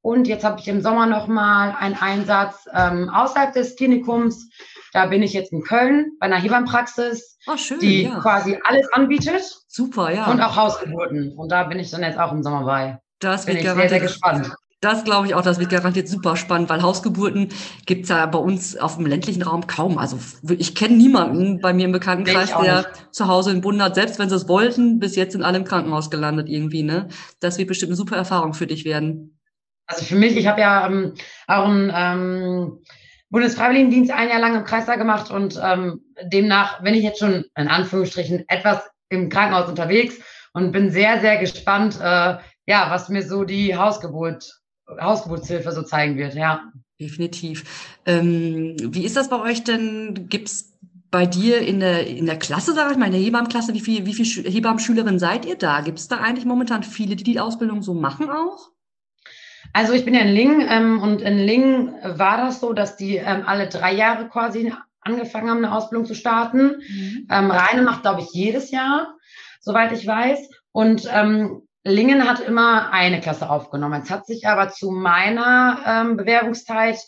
Und 0.00 0.26
jetzt 0.26 0.44
habe 0.44 0.58
ich 0.58 0.66
im 0.68 0.80
Sommer 0.80 1.06
nochmal 1.06 1.76
einen 1.78 1.96
Einsatz 1.96 2.68
ähm, 2.74 3.10
außerhalb 3.10 3.52
des 3.52 3.76
Klinikums. 3.76 4.50
Da 4.92 5.06
bin 5.06 5.22
ich 5.22 5.32
jetzt 5.32 5.52
in 5.52 5.62
Köln 5.62 6.12
bei 6.20 6.26
einer 6.26 6.40
Hebammenpraxis, 6.40 7.38
oh, 7.46 7.56
schön, 7.56 7.80
die 7.80 8.04
ja. 8.04 8.18
quasi 8.20 8.58
alles 8.64 8.90
anbietet. 8.92 9.42
Super, 9.68 10.12
ja. 10.12 10.30
Und 10.30 10.40
auch 10.40 10.56
Hausgeburten. 10.56 11.36
Und 11.36 11.50
da 11.50 11.64
bin 11.64 11.78
ich 11.78 11.90
dann 11.90 12.02
jetzt 12.02 12.18
auch 12.18 12.32
im 12.32 12.42
Sommer 12.42 12.64
bei. 12.64 12.98
Das 13.18 13.46
bin 13.46 13.56
ich 13.56 13.62
sehr, 13.62 13.88
sehr 13.88 14.00
gespannt. 14.00 14.52
Das 14.80 15.02
glaube 15.02 15.26
ich 15.26 15.34
auch, 15.34 15.42
das 15.42 15.58
wird 15.58 15.70
garantiert 15.70 16.08
super 16.08 16.36
spannend, 16.36 16.68
weil 16.68 16.82
Hausgeburten 16.82 17.48
gibt 17.84 18.04
es 18.04 18.10
ja 18.10 18.24
bei 18.26 18.38
uns 18.38 18.76
auf 18.76 18.94
dem 18.94 19.06
ländlichen 19.06 19.42
Raum 19.42 19.66
kaum. 19.66 19.98
Also 19.98 20.20
ich 20.56 20.76
kenne 20.76 20.96
niemanden 20.96 21.60
bei 21.60 21.72
mir 21.72 21.86
im 21.86 21.92
Bekanntenkreis, 21.92 22.50
der 22.62 22.86
zu 23.10 23.26
Hause 23.26 23.50
einen 23.50 23.60
Bund 23.60 23.82
hat, 23.82 23.96
selbst 23.96 24.20
wenn 24.20 24.28
sie 24.28 24.36
es 24.36 24.46
wollten, 24.46 25.00
bis 25.00 25.16
jetzt 25.16 25.32
sind 25.32 25.42
alle 25.42 25.58
im 25.58 25.64
Krankenhaus 25.64 26.10
gelandet 26.10 26.48
irgendwie. 26.48 26.84
Ne? 26.84 27.08
Das 27.40 27.58
wird 27.58 27.66
bestimmt 27.66 27.90
eine 27.90 27.96
super 27.96 28.14
Erfahrung 28.14 28.54
für 28.54 28.68
dich 28.68 28.84
werden. 28.84 29.40
Also 29.88 30.04
für 30.04 30.14
mich, 30.14 30.36
ich 30.36 30.46
habe 30.46 30.60
ja 30.60 30.86
ähm, 30.86 31.14
auch 31.48 31.64
einen 31.64 31.90
ähm, 31.92 32.78
Bundesfreiwilligendienst 33.30 34.10
ein 34.10 34.28
Jahr 34.28 34.40
lang 34.40 34.56
im 34.56 34.64
Kreis 34.64 34.86
da 34.86 34.96
gemacht 34.96 35.30
und 35.30 35.60
ähm, 35.62 36.00
demnach 36.22 36.82
bin 36.82 36.94
ich 36.94 37.02
jetzt 37.02 37.18
schon 37.18 37.44
in 37.56 37.68
Anführungsstrichen 37.68 38.44
etwas 38.48 38.88
im 39.10 39.28
Krankenhaus 39.28 39.68
unterwegs 39.68 40.16
und 40.52 40.72
bin 40.72 40.90
sehr, 40.90 41.20
sehr 41.20 41.38
gespannt, 41.38 41.98
äh, 42.00 42.36
ja, 42.66 42.90
was 42.90 43.08
mir 43.08 43.22
so 43.22 43.44
die 43.44 43.76
Hausgeburt, 43.76 44.60
Hausgeburtshilfe 45.00 45.72
so 45.72 45.82
zeigen 45.82 46.16
wird, 46.16 46.34
ja. 46.34 46.72
Definitiv. 47.00 47.96
Ähm, 48.06 48.76
wie 48.80 49.04
ist 49.04 49.16
das 49.16 49.28
bei 49.28 49.40
euch 49.40 49.62
denn? 49.62 50.26
Gibt's 50.28 50.74
bei 51.10 51.26
dir 51.26 51.60
in 51.60 51.80
der, 51.80 52.06
in 52.06 52.26
der 52.26 52.38
Klasse, 52.38 52.74
sage 52.74 52.92
ich 52.92 52.98
mal, 52.98 53.06
in 53.06 53.12
der 53.12 53.20
Hebammenklasse, 53.20 53.72
wie 53.72 53.80
viel, 53.80 54.04
wie 54.04 54.14
viel 54.14 54.50
Hebammenschülerinnen 54.50 55.18
seid 55.18 55.46
ihr 55.46 55.56
da? 55.56 55.80
Gibt 55.80 55.98
es 55.98 56.08
da 56.08 56.18
eigentlich 56.18 56.44
momentan 56.44 56.82
viele, 56.82 57.16
die 57.16 57.24
die 57.24 57.40
Ausbildung 57.40 57.82
so 57.82 57.94
machen 57.94 58.30
auch? 58.30 58.70
Also 59.72 59.92
ich 59.92 60.04
bin 60.04 60.14
ja 60.14 60.20
in 60.20 60.28
Lingen 60.28 60.66
ähm, 60.68 61.02
und 61.02 61.22
in 61.22 61.38
Lingen 61.38 61.94
war 62.02 62.36
das 62.38 62.60
so, 62.60 62.72
dass 62.72 62.96
die 62.96 63.16
ähm, 63.16 63.44
alle 63.46 63.68
drei 63.68 63.92
Jahre 63.92 64.28
quasi 64.28 64.72
angefangen 65.00 65.50
haben, 65.50 65.64
eine 65.64 65.74
Ausbildung 65.74 66.06
zu 66.06 66.14
starten. 66.14 66.82
Mhm. 66.88 67.28
Ähm, 67.30 67.50
Reine 67.50 67.82
macht, 67.82 68.02
glaube 68.02 68.20
ich, 68.20 68.28
jedes 68.32 68.70
Jahr, 68.70 69.14
soweit 69.60 69.92
ich 69.92 70.06
weiß. 70.06 70.50
Und 70.72 71.08
ähm, 71.12 71.62
Lingen 71.84 72.28
hat 72.28 72.40
immer 72.40 72.92
eine 72.92 73.20
Klasse 73.20 73.48
aufgenommen. 73.48 74.00
Jetzt 74.00 74.10
hat 74.10 74.26
sich 74.26 74.46
aber 74.46 74.68
zu 74.70 74.90
meiner 74.90 75.78
ähm, 75.86 76.16
Bewerbungszeit 76.16 76.98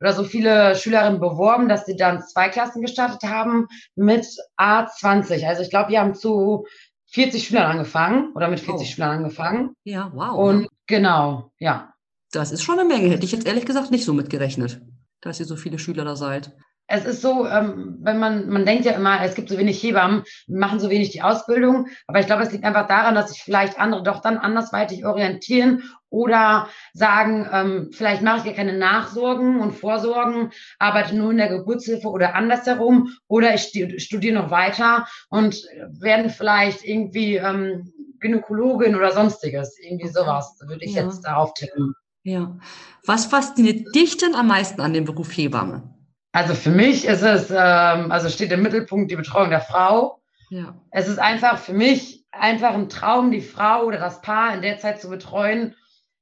oder 0.00 0.12
so 0.12 0.24
viele 0.24 0.76
Schülerinnen 0.76 1.20
beworben, 1.20 1.68
dass 1.68 1.86
sie 1.86 1.96
dann 1.96 2.22
zwei 2.22 2.48
Klassen 2.48 2.82
gestartet 2.82 3.22
haben 3.28 3.68
mit 3.94 4.26
A20. 4.58 5.46
Also 5.46 5.62
ich 5.62 5.70
glaube, 5.70 5.90
die 5.90 5.98
haben 5.98 6.14
zu 6.14 6.66
40 7.12 7.46
Schülern 7.46 7.70
angefangen 7.70 8.32
oder 8.34 8.48
mit 8.48 8.60
40 8.60 8.86
oh. 8.86 8.90
Schülern 8.90 9.18
angefangen. 9.18 9.74
Ja, 9.84 10.10
wow. 10.14 10.36
Und 10.36 10.68
genau, 10.86 11.50
ja. 11.58 11.94
Das 12.36 12.52
ist 12.52 12.62
schon 12.62 12.78
eine 12.78 12.86
Menge. 12.86 13.08
Hätte 13.08 13.24
ich 13.24 13.32
jetzt 13.32 13.46
ehrlich 13.46 13.64
gesagt 13.64 13.90
nicht 13.90 14.04
so 14.04 14.12
mitgerechnet, 14.12 14.82
dass 15.22 15.40
ihr 15.40 15.46
so 15.46 15.56
viele 15.56 15.78
Schüler 15.78 16.04
da 16.04 16.16
seid. 16.16 16.52
Es 16.86 17.06
ist 17.06 17.22
so, 17.22 17.46
ähm, 17.46 17.96
wenn 18.02 18.18
man, 18.18 18.50
man 18.50 18.66
denkt 18.66 18.84
ja 18.84 18.92
immer, 18.92 19.22
es 19.22 19.34
gibt 19.34 19.48
so 19.48 19.56
wenig 19.56 19.82
Hebammen, 19.82 20.22
machen 20.46 20.78
so 20.78 20.90
wenig 20.90 21.10
die 21.10 21.22
Ausbildung. 21.22 21.88
Aber 22.06 22.20
ich 22.20 22.26
glaube, 22.26 22.42
es 22.42 22.52
liegt 22.52 22.64
einfach 22.64 22.88
daran, 22.88 23.14
dass 23.14 23.30
sich 23.30 23.42
vielleicht 23.42 23.80
andere 23.80 24.02
doch 24.02 24.20
dann 24.20 24.36
andersweitig 24.36 25.06
orientieren 25.06 25.82
oder 26.10 26.68
sagen, 26.92 27.48
ähm, 27.50 27.90
vielleicht 27.92 28.20
mache 28.20 28.40
ich 28.40 28.44
ja 28.44 28.52
keine 28.52 28.76
Nachsorgen 28.76 29.58
und 29.58 29.72
Vorsorgen, 29.72 30.50
arbeite 30.78 31.16
nur 31.16 31.30
in 31.30 31.38
der 31.38 31.48
Geburtshilfe 31.48 32.08
oder 32.08 32.34
andersherum 32.34 33.08
oder 33.28 33.54
ich 33.54 33.72
studiere 33.96 34.34
noch 34.34 34.50
weiter 34.50 35.08
und 35.30 35.56
werden 35.88 36.28
vielleicht 36.28 36.84
irgendwie 36.84 37.36
ähm, 37.36 37.90
Gynäkologin 38.20 38.94
oder 38.94 39.12
sonstiges, 39.12 39.78
irgendwie 39.80 40.08
sowas, 40.08 40.58
würde 40.66 40.84
ich 40.84 40.94
ja. 40.94 41.04
jetzt 41.04 41.22
darauf 41.22 41.54
tippen. 41.54 41.94
Ja. 42.26 42.58
Was 43.04 43.26
fasziniert 43.26 43.94
dich 43.94 44.16
denn 44.16 44.34
am 44.34 44.48
meisten 44.48 44.80
an 44.80 44.92
dem 44.92 45.04
Beruf 45.04 45.30
Hebamme? 45.30 45.94
Also 46.32 46.54
für 46.54 46.72
mich 46.72 47.04
ist 47.04 47.22
es, 47.22 47.50
ähm, 47.50 48.10
also 48.10 48.28
steht 48.28 48.50
im 48.50 48.62
Mittelpunkt 48.62 49.12
die 49.12 49.16
Betreuung 49.16 49.50
der 49.50 49.60
Frau. 49.60 50.20
Ja. 50.50 50.74
Es 50.90 51.06
ist 51.06 51.20
einfach 51.20 51.58
für 51.58 51.72
mich 51.72 52.26
einfach 52.32 52.74
ein 52.74 52.88
Traum, 52.88 53.30
die 53.30 53.40
Frau 53.40 53.84
oder 53.84 53.98
das 53.98 54.22
Paar 54.22 54.52
in 54.54 54.60
der 54.60 54.78
Zeit 54.78 55.00
zu 55.00 55.08
betreuen. 55.08 55.76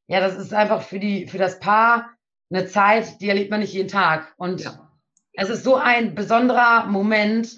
Ja, 0.07 0.21
das 0.21 0.37
ist 0.37 0.53
einfach 0.53 0.83
für 0.83 0.99
die, 0.99 1.27
für 1.27 1.39
das 1.39 1.59
Paar 1.59 2.11
eine 2.51 2.67
Zeit, 2.67 3.23
die 3.23 3.31
erlebt 3.31 3.51
man 3.51 3.61
nicht 3.61 3.73
jeden 3.73 3.89
Tag. 3.89 4.35
Und 4.37 4.63
ja. 4.63 4.91
es 5.33 5.49
ist 5.49 5.65
so 5.65 5.77
ein 5.77 6.15
besonderer 6.15 6.85
Moment. 6.85 7.57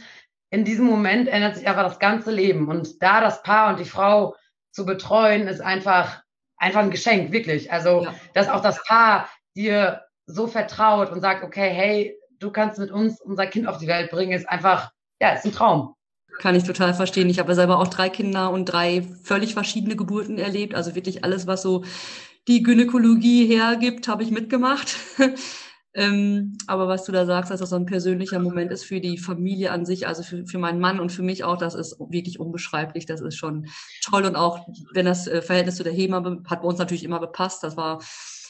In 0.50 0.65
diesem 0.65 0.87
Moment 0.87 1.26
ändert 1.26 1.57
sich 1.57 1.67
einfach 1.67 1.83
das 1.83 1.99
ganze 1.99 2.31
Leben. 2.31 2.69
Und 2.69 3.03
da 3.03 3.21
das 3.21 3.43
Paar 3.43 3.71
und 3.71 3.81
die 3.81 3.85
Frau 3.85 4.37
zu 4.71 4.87
betreuen, 4.87 5.49
ist 5.49 5.61
einfach, 5.61 6.23
einfach 6.57 6.81
ein 6.81 6.91
Geschenk, 6.91 7.33
wirklich. 7.33 7.73
Also, 7.73 8.05
ja. 8.05 8.15
dass 8.35 8.49
auch 8.49 8.63
das 8.63 8.83
Paar 8.85 9.29
dir 9.57 10.03
so 10.27 10.47
vertraut 10.47 11.11
und 11.11 11.21
sagt, 11.21 11.45
okay, 11.45 11.71
hey, 11.71 12.17
du 12.39 12.51
kannst 12.51 12.79
mit 12.79 12.91
uns 12.91 13.21
unser 13.21 13.47
Kind 13.47 13.67
auf 13.67 13.79
die 13.79 13.87
Welt 13.87 14.11
bringen, 14.11 14.33
ist 14.33 14.49
einfach, 14.49 14.91
ja, 15.21 15.31
ist 15.31 15.45
ein 15.45 15.53
Traum. 15.53 15.95
Kann 16.39 16.55
ich 16.55 16.65
total 16.65 16.93
verstehen. 16.93 17.31
Ich 17.31 17.39
habe 17.39 17.55
selber 17.55 17.79
auch 17.79 17.89
drei 17.89 18.11
Kinder 18.11 18.51
und 18.51 18.67
drei 18.67 19.03
völlig 19.23 19.55
verschiedene 19.55 19.97
Geburten 19.97 20.39
erlebt. 20.39 20.75
Also 20.75 20.95
wirklich 20.95 21.25
alles, 21.25 21.47
was 21.47 21.63
so 21.63 21.85
die 22.47 22.63
Gynäkologie 22.63 23.47
hergibt, 23.47 24.07
habe 24.09 24.23
ich 24.23 24.31
mitgemacht. 24.31 24.97
ähm, 25.97 26.59
aber 26.67 26.88
was 26.88 27.05
du 27.05 27.12
da 27.12 27.25
sagst, 27.25 27.50
dass 27.50 27.61
das 27.61 27.71
so 27.71 27.76
ein 27.76 27.87
persönlicher 27.87 28.38
Moment 28.38 28.71
ist 28.71 28.85
für 28.85 29.00
die 29.00 29.17
Familie 29.17 29.73
an 29.73 29.87
sich, 29.87 30.07
also 30.07 30.23
für, 30.23 30.47
für 30.47 30.59
meinen 30.59 30.79
Mann 30.79 31.00
und 31.00 31.11
für 31.11 31.23
mich 31.23 31.43
auch, 31.43 31.57
das 31.57 31.75
ist 31.75 31.99
wirklich 31.99 32.38
unbeschreiblich. 32.38 33.07
Das 33.07 33.23
ist 33.23 33.37
schon 33.37 33.69
toll. 34.05 34.26
Und 34.26 34.37
auch 34.37 34.69
wenn 34.93 35.07
das 35.07 35.26
äh, 35.26 35.41
Verhältnis 35.41 35.76
zu 35.76 35.85
der 35.85 35.95
Hebamme 35.95 36.43
hat 36.47 36.61
bei 36.61 36.69
uns 36.69 36.79
natürlich 36.79 37.03
immer 37.03 37.19
gepasst. 37.19 37.65
Das 37.65 37.79
war 37.79 38.03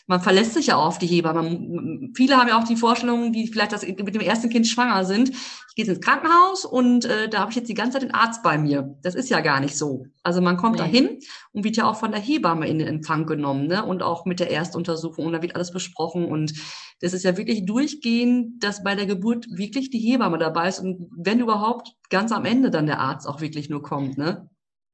man 0.07 0.21
verlässt 0.21 0.55
sich 0.55 0.69
ja 0.69 0.77
auch 0.77 0.87
auf 0.87 0.99
die 0.99 1.07
Hebamme. 1.07 2.11
Viele 2.15 2.37
haben 2.37 2.49
ja 2.49 2.59
auch 2.59 2.65
die 2.65 2.77
Vorstellung, 2.77 3.33
die 3.33 3.49
vielleicht 3.49 3.73
das 3.73 3.87
mit 3.87 4.15
dem 4.15 4.21
ersten 4.21 4.49
Kind 4.49 4.67
schwanger 4.67 5.05
sind. 5.05 5.31
Ich 5.31 5.75
gehe 5.75 5.85
ins 5.85 6.01
Krankenhaus 6.01 6.65
und 6.65 7.05
äh, 7.05 7.29
da 7.29 7.41
habe 7.41 7.51
ich 7.51 7.57
jetzt 7.57 7.69
die 7.69 7.75
ganze 7.75 7.95
Zeit 7.95 8.03
den 8.03 8.15
Arzt 8.15 8.43
bei 8.43 8.57
mir. 8.57 8.97
Das 9.03 9.15
ist 9.15 9.29
ja 9.31 9.41
gar 9.41 9.61
nicht 9.61 9.77
so. 9.77 10.07
Also 10.23 10.41
man 10.41 10.57
kommt 10.57 10.77
nee. 10.77 10.83
dahin 10.83 11.19
und 11.53 11.65
wird 11.65 11.77
ja 11.77 11.89
auch 11.91 11.97
von 11.97 12.13
der 12.13 12.21
Hebamme 12.21 12.69
in 12.69 12.79
den 12.79 12.89
Empfang 12.89 13.27
genommen, 13.27 13.67
ne? 13.67 13.85
Und 13.85 14.03
auch 14.03 14.25
mit 14.27 14.39
der 14.39 14.51
Erstuntersuchung 14.51 15.27
und 15.27 15.33
da 15.33 15.43
wird 15.43 15.55
alles 15.55 15.73
besprochen 15.73 16.27
und 16.27 16.55
das 17.01 17.13
ist 17.13 17.25
ja 17.25 17.37
wirklich 17.37 17.67
durchgehend, 17.67 18.63
dass 18.63 18.83
bei 18.83 18.95
der 18.95 19.07
Geburt 19.07 19.47
wirklich 19.51 19.91
die 19.91 19.99
Hebamme 19.99 20.39
dabei 20.39 20.69
ist 20.69 20.79
und 20.79 21.11
wenn 21.17 21.41
überhaupt 21.41 21.95
ganz 22.11 22.33
am 22.33 22.45
Ende 22.45 22.71
dann 22.71 22.87
der 22.87 23.01
Arzt 23.01 23.27
auch 23.27 23.41
wirklich 23.41 23.69
nur 23.69 23.83
kommt, 23.83 24.17
ne? 24.17 24.49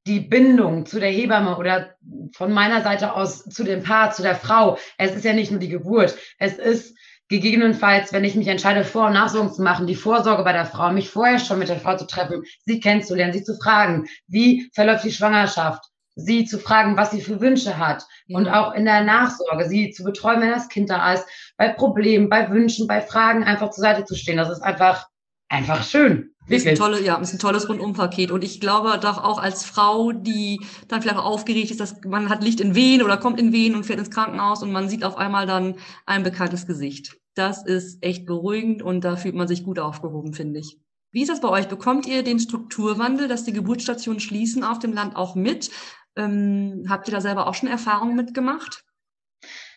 Die 0.06 0.20
Bindung 0.20 0.86
zu 0.86 0.98
der 0.98 1.10
Hebamme 1.10 1.56
oder 1.56 1.94
von 2.34 2.52
meiner 2.52 2.82
Seite 2.82 3.14
aus 3.14 3.44
zu 3.44 3.64
dem 3.64 3.82
Paar, 3.82 4.10
zu 4.10 4.22
der 4.22 4.34
Frau. 4.34 4.78
Es 4.98 5.14
ist 5.14 5.24
ja 5.24 5.32
nicht 5.32 5.50
nur 5.50 5.60
die 5.60 5.68
Geburt. 5.68 6.16
Es 6.38 6.54
ist 6.54 6.96
gegebenenfalls, 7.28 8.12
wenn 8.12 8.24
ich 8.24 8.34
mich 8.34 8.48
entscheide, 8.48 8.84
Vor- 8.84 9.06
und 9.06 9.14
Nachsorgen 9.14 9.52
zu 9.52 9.62
machen, 9.62 9.86
die 9.86 9.94
Vorsorge 9.94 10.44
bei 10.44 10.52
der 10.52 10.66
Frau, 10.66 10.92
mich 10.92 11.08
vorher 11.08 11.38
schon 11.38 11.58
mit 11.58 11.68
der 11.68 11.80
Frau 11.80 11.96
zu 11.96 12.06
treffen, 12.06 12.42
sie 12.66 12.78
kennenzulernen, 12.78 13.32
sie 13.32 13.44
zu 13.44 13.56
fragen, 13.56 14.06
wie 14.26 14.68
verläuft 14.74 15.04
die 15.04 15.12
Schwangerschaft, 15.12 15.82
sie 16.14 16.44
zu 16.44 16.58
fragen, 16.58 16.96
was 16.96 17.10
sie 17.10 17.22
für 17.22 17.40
Wünsche 17.40 17.78
hat 17.78 18.04
ja. 18.26 18.36
und 18.36 18.48
auch 18.48 18.74
in 18.74 18.84
der 18.84 19.02
Nachsorge, 19.02 19.66
sie 19.66 19.92
zu 19.92 20.04
betreuen, 20.04 20.42
wenn 20.42 20.50
das 20.50 20.68
Kind 20.68 20.90
da 20.90 21.14
ist, 21.14 21.26
bei 21.56 21.68
Problemen, 21.68 22.28
bei 22.28 22.50
Wünschen, 22.50 22.86
bei 22.86 23.00
Fragen 23.00 23.44
einfach 23.44 23.70
zur 23.70 23.82
Seite 23.82 24.04
zu 24.04 24.14
stehen. 24.14 24.36
Das 24.36 24.50
ist 24.50 24.60
einfach, 24.60 25.08
einfach 25.48 25.82
schön. 25.84 26.31
Ist 26.48 26.66
ein, 26.66 26.74
tolle, 26.74 27.02
ja, 27.02 27.16
ist 27.16 27.32
ein 27.32 27.38
tolles 27.38 27.68
Rundumpaket. 27.68 28.30
Und 28.30 28.42
ich 28.42 28.60
glaube 28.60 28.98
doch 29.00 29.22
auch 29.22 29.38
als 29.38 29.64
Frau, 29.64 30.12
die 30.12 30.60
dann 30.88 31.00
vielleicht 31.00 31.18
auch 31.18 31.24
aufgeregt 31.24 31.70
ist, 31.70 31.80
dass 31.80 32.00
man 32.04 32.28
hat 32.28 32.42
Licht 32.42 32.60
in 32.60 32.74
Wehen 32.74 33.02
oder 33.02 33.16
kommt 33.16 33.40
in 33.40 33.52
Wehen 33.52 33.76
und 33.76 33.84
fährt 33.84 34.00
ins 34.00 34.10
Krankenhaus 34.10 34.62
und 34.62 34.72
man 34.72 34.88
sieht 34.88 35.04
auf 35.04 35.16
einmal 35.16 35.46
dann 35.46 35.76
ein 36.04 36.24
bekanntes 36.24 36.66
Gesicht. 36.66 37.16
Das 37.34 37.64
ist 37.64 38.02
echt 38.02 38.26
beruhigend 38.26 38.82
und 38.82 39.02
da 39.02 39.16
fühlt 39.16 39.34
man 39.34 39.48
sich 39.48 39.64
gut 39.64 39.78
aufgehoben, 39.78 40.34
finde 40.34 40.60
ich. 40.60 40.78
Wie 41.12 41.22
ist 41.22 41.30
das 41.30 41.40
bei 41.40 41.48
euch? 41.48 41.68
Bekommt 41.68 42.06
ihr 42.06 42.22
den 42.22 42.40
Strukturwandel, 42.40 43.28
dass 43.28 43.44
die 43.44 43.52
Geburtsstationen 43.52 44.20
schließen 44.20 44.64
auf 44.64 44.78
dem 44.78 44.92
Land 44.92 45.14
auch 45.14 45.34
mit? 45.34 45.70
Ähm, 46.16 46.86
habt 46.88 47.08
ihr 47.08 47.14
da 47.14 47.20
selber 47.20 47.46
auch 47.46 47.54
schon 47.54 47.68
Erfahrungen 47.68 48.16
mitgemacht? 48.16 48.84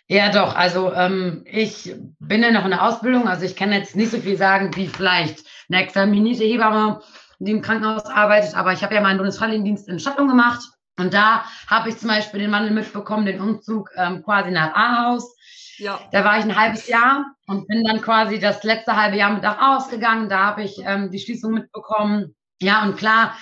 Ja, 0.08 0.32
doch. 0.32 0.56
Also 0.56 0.94
ähm, 0.94 1.44
ich 1.46 1.96
bin 2.20 2.42
ja 2.42 2.52
noch 2.52 2.64
in 2.64 2.72
der 2.72 2.84
Ausbildung, 2.84 3.28
also 3.28 3.46
ich 3.46 3.56
kann 3.56 3.72
jetzt 3.72 3.96
nicht 3.96 4.12
so 4.12 4.20
viel 4.20 4.38
sagen 4.38 4.76
wie 4.76 4.88
vielleicht 4.88 5.44
eine 5.70 5.84
examinierte 5.84 6.44
Hebamme, 6.44 7.02
die 7.40 7.52
im 7.52 7.62
Krankenhaus 7.62 8.06
arbeitet, 8.06 8.56
aber 8.56 8.74
ich 8.74 8.84
habe 8.84 8.96
ja 8.96 9.02
meinen 9.02 9.18
Bundesfreiwilligendienst 9.18 9.88
in 9.90 10.00
Stattung 10.00 10.28
gemacht 10.28 10.62
und 10.98 11.14
da 11.14 11.44
habe 11.68 11.90
ich 11.90 11.98
zum 11.98 12.10
Beispiel 12.10 12.40
den 12.40 12.52
Wandel 12.52 12.72
mitbekommen, 12.72 13.26
den 13.26 13.42
Umzug 13.42 13.90
ähm, 13.98 14.24
quasi 14.24 14.52
nach 14.52 14.74
Ahaus. 14.74 15.36
Ja. 15.78 16.00
Da 16.12 16.24
war 16.24 16.40
ich 16.40 16.46
ein 16.46 16.56
halbes 16.56 16.88
Jahr 16.88 17.26
und 17.48 17.68
bin 17.68 17.84
dann 17.84 18.02
quasi 18.02 18.40
das 18.40 18.64
letzte 18.64 18.96
halbe 18.96 19.18
Jahr 19.18 19.34
mit 19.34 19.44
nach 19.44 19.58
Ahaus 19.58 19.90
gegangen. 19.90 20.30
Da 20.30 20.46
habe 20.46 20.64
ich 20.64 20.78
ähm, 20.86 21.12
die 21.12 21.20
Schließung 21.20 21.54
mitbekommen. 21.54 22.34
Ja, 22.62 22.84
und 22.84 22.96
klar, 22.96 23.36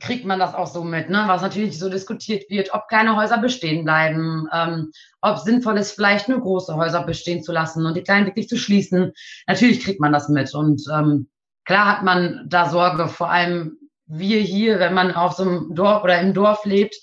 kriegt 0.00 0.24
man 0.24 0.38
das 0.38 0.54
auch 0.54 0.66
so 0.66 0.84
mit, 0.84 1.10
ne? 1.10 1.24
was 1.26 1.42
natürlich 1.42 1.78
so 1.78 1.90
diskutiert 1.90 2.48
wird, 2.48 2.72
ob 2.72 2.88
kleine 2.88 3.16
Häuser 3.16 3.36
bestehen 3.38 3.84
bleiben, 3.84 4.48
ähm, 4.52 4.90
ob 5.20 5.38
sinnvoll 5.38 5.76
ist, 5.76 5.92
vielleicht 5.92 6.28
nur 6.28 6.40
große 6.40 6.74
Häuser 6.74 7.02
bestehen 7.04 7.42
zu 7.42 7.52
lassen 7.52 7.84
und 7.84 7.96
die 7.96 8.02
kleinen 8.02 8.26
wirklich 8.26 8.48
zu 8.48 8.56
schließen. 8.56 9.12
Natürlich 9.46 9.80
kriegt 9.80 10.00
man 10.00 10.12
das 10.12 10.30
mit 10.30 10.54
und 10.54 10.82
ähm, 10.92 11.28
klar 11.64 11.86
hat 11.86 12.02
man 12.02 12.44
da 12.48 12.68
Sorge, 12.68 13.08
vor 13.08 13.30
allem 13.30 13.78
wir 14.06 14.40
hier, 14.40 14.78
wenn 14.78 14.94
man 14.94 15.14
auf 15.14 15.34
so 15.34 15.42
einem 15.42 15.74
Dorf 15.74 16.02
oder 16.04 16.20
im 16.20 16.34
Dorf 16.34 16.64
lebt, 16.64 16.94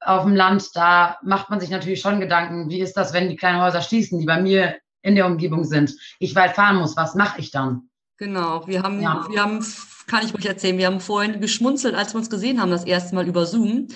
auf 0.00 0.24
dem 0.24 0.34
Land, 0.34 0.68
da 0.74 1.18
macht 1.22 1.50
man 1.50 1.60
sich 1.60 1.70
natürlich 1.70 2.00
schon 2.00 2.20
Gedanken, 2.20 2.68
wie 2.68 2.80
ist 2.80 2.94
das, 2.94 3.12
wenn 3.12 3.28
die 3.28 3.36
kleinen 3.36 3.62
Häuser 3.62 3.80
schließen, 3.80 4.20
die 4.20 4.26
bei 4.26 4.40
mir 4.40 4.76
in 5.02 5.14
der 5.14 5.26
Umgebung 5.26 5.64
sind, 5.64 5.92
ich 6.18 6.34
weit 6.34 6.54
fahren 6.54 6.76
muss, 6.76 6.96
was 6.96 7.14
mache 7.14 7.40
ich 7.40 7.50
dann? 7.50 7.88
Genau, 8.18 8.66
wir 8.66 8.82
haben, 8.82 9.00
ja. 9.00 9.26
wir 9.28 9.42
haben 9.42 9.64
kann 10.06 10.24
ich 10.24 10.34
ruhig 10.34 10.46
erzählen. 10.46 10.78
Wir 10.78 10.86
haben 10.86 11.00
vorhin 11.00 11.40
geschmunzelt, 11.40 11.94
als 11.94 12.14
wir 12.14 12.18
uns 12.18 12.30
gesehen 12.30 12.60
haben, 12.60 12.70
das 12.70 12.84
erste 12.84 13.14
Mal 13.14 13.26
über 13.26 13.46
Zoom. 13.46 13.88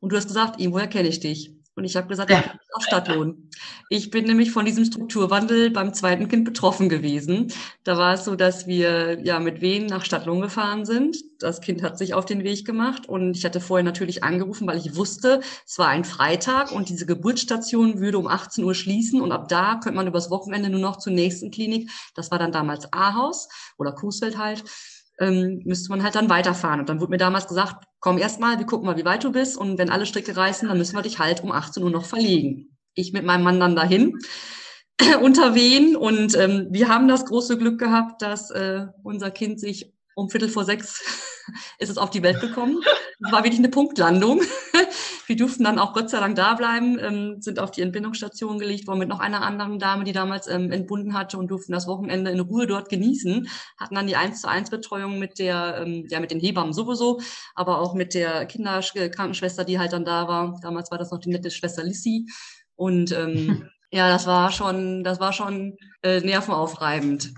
Und 0.00 0.12
du 0.12 0.16
hast 0.16 0.26
gesagt, 0.26 0.56
woher 0.58 0.88
kenne 0.88 1.08
ich 1.08 1.20
dich? 1.20 1.54
Und 1.74 1.84
ich 1.84 1.96
habe 1.96 2.06
gesagt, 2.06 2.30
ja. 2.30 2.40
ich 2.40 2.44
bin 2.44 2.60
aus 2.74 2.84
Stadtlohn. 2.84 3.48
Ich 3.88 4.10
bin 4.10 4.26
nämlich 4.26 4.50
von 4.50 4.66
diesem 4.66 4.84
Strukturwandel 4.84 5.70
beim 5.70 5.94
zweiten 5.94 6.28
Kind 6.28 6.44
betroffen 6.44 6.90
gewesen. 6.90 7.50
Da 7.82 7.96
war 7.96 8.12
es 8.12 8.26
so, 8.26 8.36
dass 8.36 8.66
wir 8.66 9.20
ja 9.24 9.40
mit 9.40 9.62
Wehen 9.62 9.86
nach 9.86 10.04
Stadtlohn 10.04 10.42
gefahren 10.42 10.84
sind. 10.84 11.16
Das 11.38 11.62
Kind 11.62 11.82
hat 11.82 11.96
sich 11.96 12.12
auf 12.12 12.26
den 12.26 12.44
Weg 12.44 12.66
gemacht 12.66 13.08
und 13.08 13.36
ich 13.36 13.44
hatte 13.46 13.60
vorher 13.60 13.84
natürlich 13.84 14.22
angerufen, 14.22 14.66
weil 14.66 14.76
ich 14.76 14.96
wusste, 14.96 15.40
es 15.66 15.78
war 15.78 15.88
ein 15.88 16.04
Freitag 16.04 16.72
und 16.72 16.90
diese 16.90 17.06
Geburtsstation 17.06 18.00
würde 18.00 18.18
um 18.18 18.26
18 18.26 18.64
Uhr 18.64 18.74
schließen 18.74 19.22
und 19.22 19.32
ab 19.32 19.48
da 19.48 19.80
könnte 19.82 19.96
man 19.96 20.06
übers 20.06 20.30
Wochenende 20.30 20.68
nur 20.68 20.80
noch 20.80 20.98
zur 20.98 21.14
nächsten 21.14 21.50
Klinik. 21.50 21.90
Das 22.14 22.30
war 22.30 22.38
dann 22.38 22.52
damals 22.52 22.92
Ahaus 22.92 23.48
oder 23.78 23.92
Coesfeld 23.92 24.36
halt 24.36 24.62
ähm, 25.20 25.62
müsste 25.64 25.90
man 25.90 26.02
halt 26.02 26.14
dann 26.14 26.30
weiterfahren. 26.30 26.80
Und 26.80 26.88
dann 26.88 27.00
wurde 27.00 27.10
mir 27.10 27.18
damals 27.18 27.46
gesagt, 27.46 27.84
komm 28.00 28.18
erst 28.18 28.40
mal, 28.40 28.58
wir 28.58 28.66
gucken 28.66 28.86
mal, 28.86 28.96
wie 28.96 29.04
weit 29.04 29.24
du 29.24 29.32
bist. 29.32 29.56
Und 29.56 29.78
wenn 29.78 29.90
alle 29.90 30.06
Stricke 30.06 30.36
reißen, 30.36 30.68
dann 30.68 30.78
müssen 30.78 30.96
wir 30.96 31.02
dich 31.02 31.18
halt 31.18 31.42
um 31.42 31.52
18 31.52 31.82
Uhr 31.82 31.90
noch 31.90 32.04
verlegen. 32.04 32.76
Ich 32.94 33.12
mit 33.12 33.24
meinem 33.24 33.44
Mann 33.44 33.60
dann 33.60 33.76
dahin 33.76 34.18
unter 35.22 35.54
Wehen. 35.54 35.96
Und 35.96 36.36
ähm, 36.36 36.68
wir 36.70 36.88
haben 36.88 37.08
das 37.08 37.24
große 37.26 37.58
Glück 37.58 37.78
gehabt, 37.78 38.22
dass 38.22 38.50
äh, 38.50 38.86
unser 39.02 39.30
Kind 39.30 39.60
sich 39.60 39.91
um 40.14 40.30
Viertel 40.30 40.48
vor 40.48 40.64
sechs 40.64 41.02
ist 41.78 41.90
es 41.90 41.98
auf 41.98 42.10
die 42.10 42.22
Welt 42.22 42.40
gekommen. 42.40 42.80
Es 43.24 43.32
war 43.32 43.44
wirklich 43.44 43.58
eine 43.58 43.68
Punktlandung. 43.68 44.40
Wir 45.26 45.36
durften 45.36 45.64
dann 45.64 45.78
auch 45.78 45.92
Gott 45.92 46.10
sei 46.10 46.20
Dank 46.20 46.36
da 46.36 46.54
bleiben, 46.54 46.98
ähm, 46.98 47.36
sind 47.40 47.58
auf 47.58 47.70
die 47.70 47.82
Entbindungsstation 47.82 48.58
gelegt 48.58 48.86
worden 48.86 48.98
mit 48.98 49.08
noch 49.08 49.20
einer 49.20 49.42
anderen 49.42 49.78
Dame, 49.78 50.04
die 50.04 50.12
damals 50.12 50.46
ähm, 50.48 50.70
entbunden 50.70 51.14
hatte 51.14 51.38
und 51.38 51.48
durften 51.48 51.72
das 51.72 51.86
Wochenende 51.86 52.30
in 52.30 52.40
Ruhe 52.40 52.66
dort 52.66 52.88
genießen. 52.88 53.48
Hatten 53.78 53.94
dann 53.94 54.06
die 54.06 54.16
1 54.16 54.40
zu 54.40 54.48
1 54.48 54.70
Betreuung 54.70 55.18
mit 55.18 55.38
der, 55.38 55.82
ähm, 55.82 56.06
ja, 56.08 56.20
mit 56.20 56.30
den 56.30 56.40
Hebammen 56.40 56.72
sowieso, 56.72 57.20
aber 57.54 57.80
auch 57.80 57.94
mit 57.94 58.14
der 58.14 58.46
Kinderkrankenschwester, 58.46 59.64
die 59.64 59.78
halt 59.78 59.92
dann 59.92 60.04
da 60.04 60.28
war. 60.28 60.58
Damals 60.60 60.90
war 60.90 60.98
das 60.98 61.10
noch 61.10 61.18
die 61.18 61.30
nette 61.30 61.50
Schwester 61.50 61.84
Lissy. 61.84 62.26
Und 62.74 63.12
ähm, 63.12 63.68
ja, 63.90 64.08
das 64.08 64.26
war 64.26 64.50
schon, 64.50 65.04
das 65.04 65.20
war 65.20 65.32
schon 65.32 65.76
äh, 66.02 66.20
nervenaufreibend. 66.20 67.32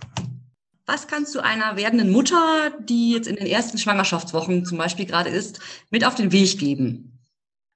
Was 0.86 1.08
kannst 1.08 1.34
du 1.34 1.40
einer 1.40 1.76
werdenden 1.76 2.10
Mutter, 2.10 2.70
die 2.80 3.12
jetzt 3.12 3.26
in 3.26 3.36
den 3.36 3.46
ersten 3.46 3.78
Schwangerschaftswochen 3.78 4.66
zum 4.66 4.76
Beispiel 4.76 5.06
gerade 5.06 5.30
ist, 5.30 5.60
mit 5.90 6.04
auf 6.04 6.14
den 6.14 6.30
Weg 6.30 6.58
geben? 6.58 7.18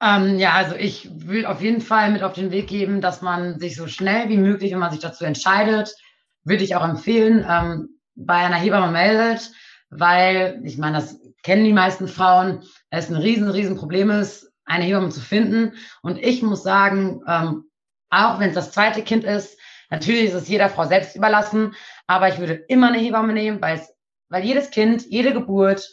Ähm, 0.00 0.38
ja, 0.38 0.52
also 0.52 0.76
ich 0.76 1.08
will 1.12 1.46
auf 1.46 1.60
jeden 1.62 1.80
Fall 1.80 2.12
mit 2.12 2.22
auf 2.22 2.34
den 2.34 2.50
Weg 2.50 2.68
geben, 2.68 3.00
dass 3.00 3.22
man 3.22 3.58
sich 3.58 3.76
so 3.76 3.86
schnell 3.88 4.28
wie 4.28 4.36
möglich, 4.36 4.72
wenn 4.72 4.78
man 4.78 4.92
sich 4.92 5.00
dazu 5.00 5.24
entscheidet, 5.24 5.94
würde 6.44 6.62
ich 6.64 6.76
auch 6.76 6.84
empfehlen, 6.84 7.44
ähm, 7.48 7.88
bei 8.14 8.34
einer 8.34 8.56
Hebamme 8.56 8.92
meldet, 8.92 9.50
weil 9.90 10.60
ich 10.64 10.76
meine, 10.76 10.98
das 10.98 11.18
kennen 11.42 11.64
die 11.64 11.72
meisten 11.72 12.08
Frauen, 12.08 12.62
es 12.90 13.08
ein 13.08 13.16
riesen, 13.16 13.48
riesen 13.48 13.76
Problem 13.76 14.10
ist, 14.10 14.52
eine 14.66 14.84
Hebamme 14.84 15.08
zu 15.08 15.20
finden. 15.20 15.72
Und 16.02 16.18
ich 16.18 16.42
muss 16.42 16.62
sagen, 16.62 17.22
ähm, 17.26 17.64
auch 18.10 18.38
wenn 18.38 18.50
es 18.50 18.54
das 18.54 18.72
zweite 18.72 19.02
Kind 19.02 19.24
ist, 19.24 19.58
natürlich 19.90 20.24
ist 20.24 20.34
es 20.34 20.48
jeder 20.48 20.68
Frau 20.68 20.84
selbst 20.86 21.16
überlassen, 21.16 21.74
aber 22.06 22.28
ich 22.28 22.38
würde 22.38 22.54
immer 22.68 22.88
eine 22.88 22.98
Hebamme 22.98 23.32
nehmen, 23.32 23.60
weil 23.60 23.78
es, 23.78 23.92
weil 24.28 24.44
jedes 24.44 24.70
Kind, 24.70 25.06
jede 25.06 25.32
Geburt, 25.32 25.88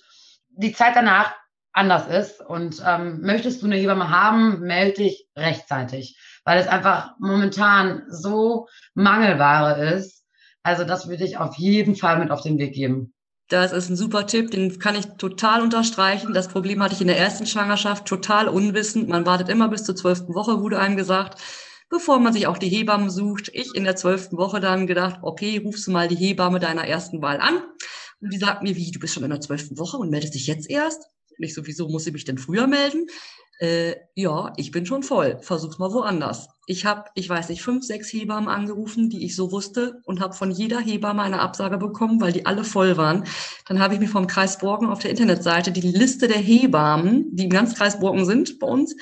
die 0.50 0.74
Zeit 0.74 0.96
danach 0.96 1.34
anders 1.75 2.08
ist. 2.08 2.42
Und 2.42 2.82
ähm, 2.86 3.22
möchtest 3.22 3.62
du 3.62 3.68
eine 3.68 3.75
Hebamme 3.75 4.10
haben, 4.10 4.62
melde 4.62 5.04
dich 5.04 5.28
rechtzeitig, 5.36 6.18
weil 6.44 6.60
es 6.60 6.68
einfach 6.68 7.12
momentan 7.20 8.04
so 8.10 8.68
Mangelware 8.94 9.96
ist. 9.96 10.24
Also 10.64 10.84
das 10.84 11.08
würde 11.08 11.25
ich 11.25 11.38
auf 11.38 11.56
jeden 11.58 11.96
Fall 11.96 12.18
mit 12.18 12.32
auf 12.32 12.42
den 12.42 12.58
Weg 12.58 12.74
geben. 12.74 13.14
Das 13.50 13.74
ist 13.74 13.90
ein 13.90 13.96
super 13.96 14.25
Tipp, 14.25 14.50
den 14.50 14.80
kann 14.80 14.96
ich 14.96 15.06
total 15.18 15.62
unterstreichen. 15.62 16.34
Das 16.34 16.48
Problem 16.48 16.82
hatte 16.82 16.96
ich 16.96 17.02
in 17.02 17.08
der 17.08 17.20
ersten 17.20 17.46
Schwangerschaft, 17.46 18.08
total 18.08 18.48
unwissend. 18.48 19.08
Man 19.08 19.28
wartet 19.28 19.50
immer 19.50 19.68
bis 19.68 19.84
zur 19.84 19.96
zwölften 19.96 20.34
Woche, 20.34 20.62
wurde 20.62 20.80
einem 20.80 20.98
gesagt 20.98 21.40
bevor 21.89 22.20
man 22.20 22.34
sich 22.34 22.48
auch 22.48 22.58
die 22.58 22.70
Hebamme 22.70 23.10
sucht. 23.10 23.50
Ich 23.54 23.74
in 23.75 23.84
der 23.84 23.96
zwölften 23.96 24.38
Woche 24.38 24.60
dann 24.60 24.88
gedacht, 24.88 25.20
okay, 25.22 25.62
rufst 25.63 25.88
du 25.88 25.92
mal 25.92 26.08
die 26.08 26.15
Hebamme 26.15 26.60
deiner 26.60 26.86
ersten 26.88 27.22
Wahl 27.22 27.39
an. 27.39 27.63
Und 28.22 28.34
die 28.34 28.38
sagt 28.38 28.63
mir, 28.63 28.75
wie, 28.75 28.92
du 28.92 29.00
bist 29.00 29.13
schon 29.13 29.24
in 29.24 29.30
der 29.30 29.42
zwölften 29.42 29.77
Woche 29.77 29.98
und 29.98 30.10
meldest 30.10 30.34
dich 30.34 30.48
jetzt 30.48 30.70
erst? 30.70 31.04
Nicht 31.38 31.54
so, 31.54 31.65
wieso 31.65 31.88
muss 31.89 32.08
ich 32.08 32.13
mich 32.13 32.25
denn 32.25 32.38
früher 32.38 32.68
melden? 32.68 33.08
Äh, 33.60 33.96
ja, 34.15 34.54
ich 34.58 34.72
bin 34.72 34.86
schon 34.86 35.04
voll. 35.04 35.38
Versuch's 35.42 35.77
mal 35.77 35.92
woanders. 35.92 36.48
Ich 36.67 36.86
habe, 36.86 37.05
ich 37.13 37.29
weiß 37.29 37.50
nicht, 37.50 37.62
fünf, 37.62 37.86
sechs 37.86 38.12
Hebammen 38.12 38.50
angerufen, 38.50 39.10
die 39.10 39.24
ich 39.24 39.36
so 39.36 39.51
wusste 39.51 40.01
und 40.05 40.19
habe 40.19 40.34
von 40.34 40.50
jeder 40.50 40.79
Hebamme 40.79 41.22
eine 41.22 41.39
Absage 41.39 41.77
bekommen, 41.77 42.19
weil 42.19 42.34
die 42.34 42.45
alle 42.45 42.63
voll 42.63 42.98
waren. 42.98 43.24
Dann 43.67 43.79
habe 43.79 43.93
ich 43.93 44.00
mir 44.00 44.07
vom 44.07 44.27
Kreis 44.27 44.57
Borken 44.57 44.89
auf 44.89 45.00
der 45.00 45.12
Internetseite 45.12 45.72
die 45.72 45.81
Liste 45.81 46.27
der 46.27 46.38
Hebammen, 46.38 47.36
die 47.36 47.43
im 47.43 47.50
ganzen 47.51 47.75
Kreis 47.75 48.00
Borken 48.00 48.25
sind 48.25 48.60
bei 48.60 48.67
uns, 48.67 48.95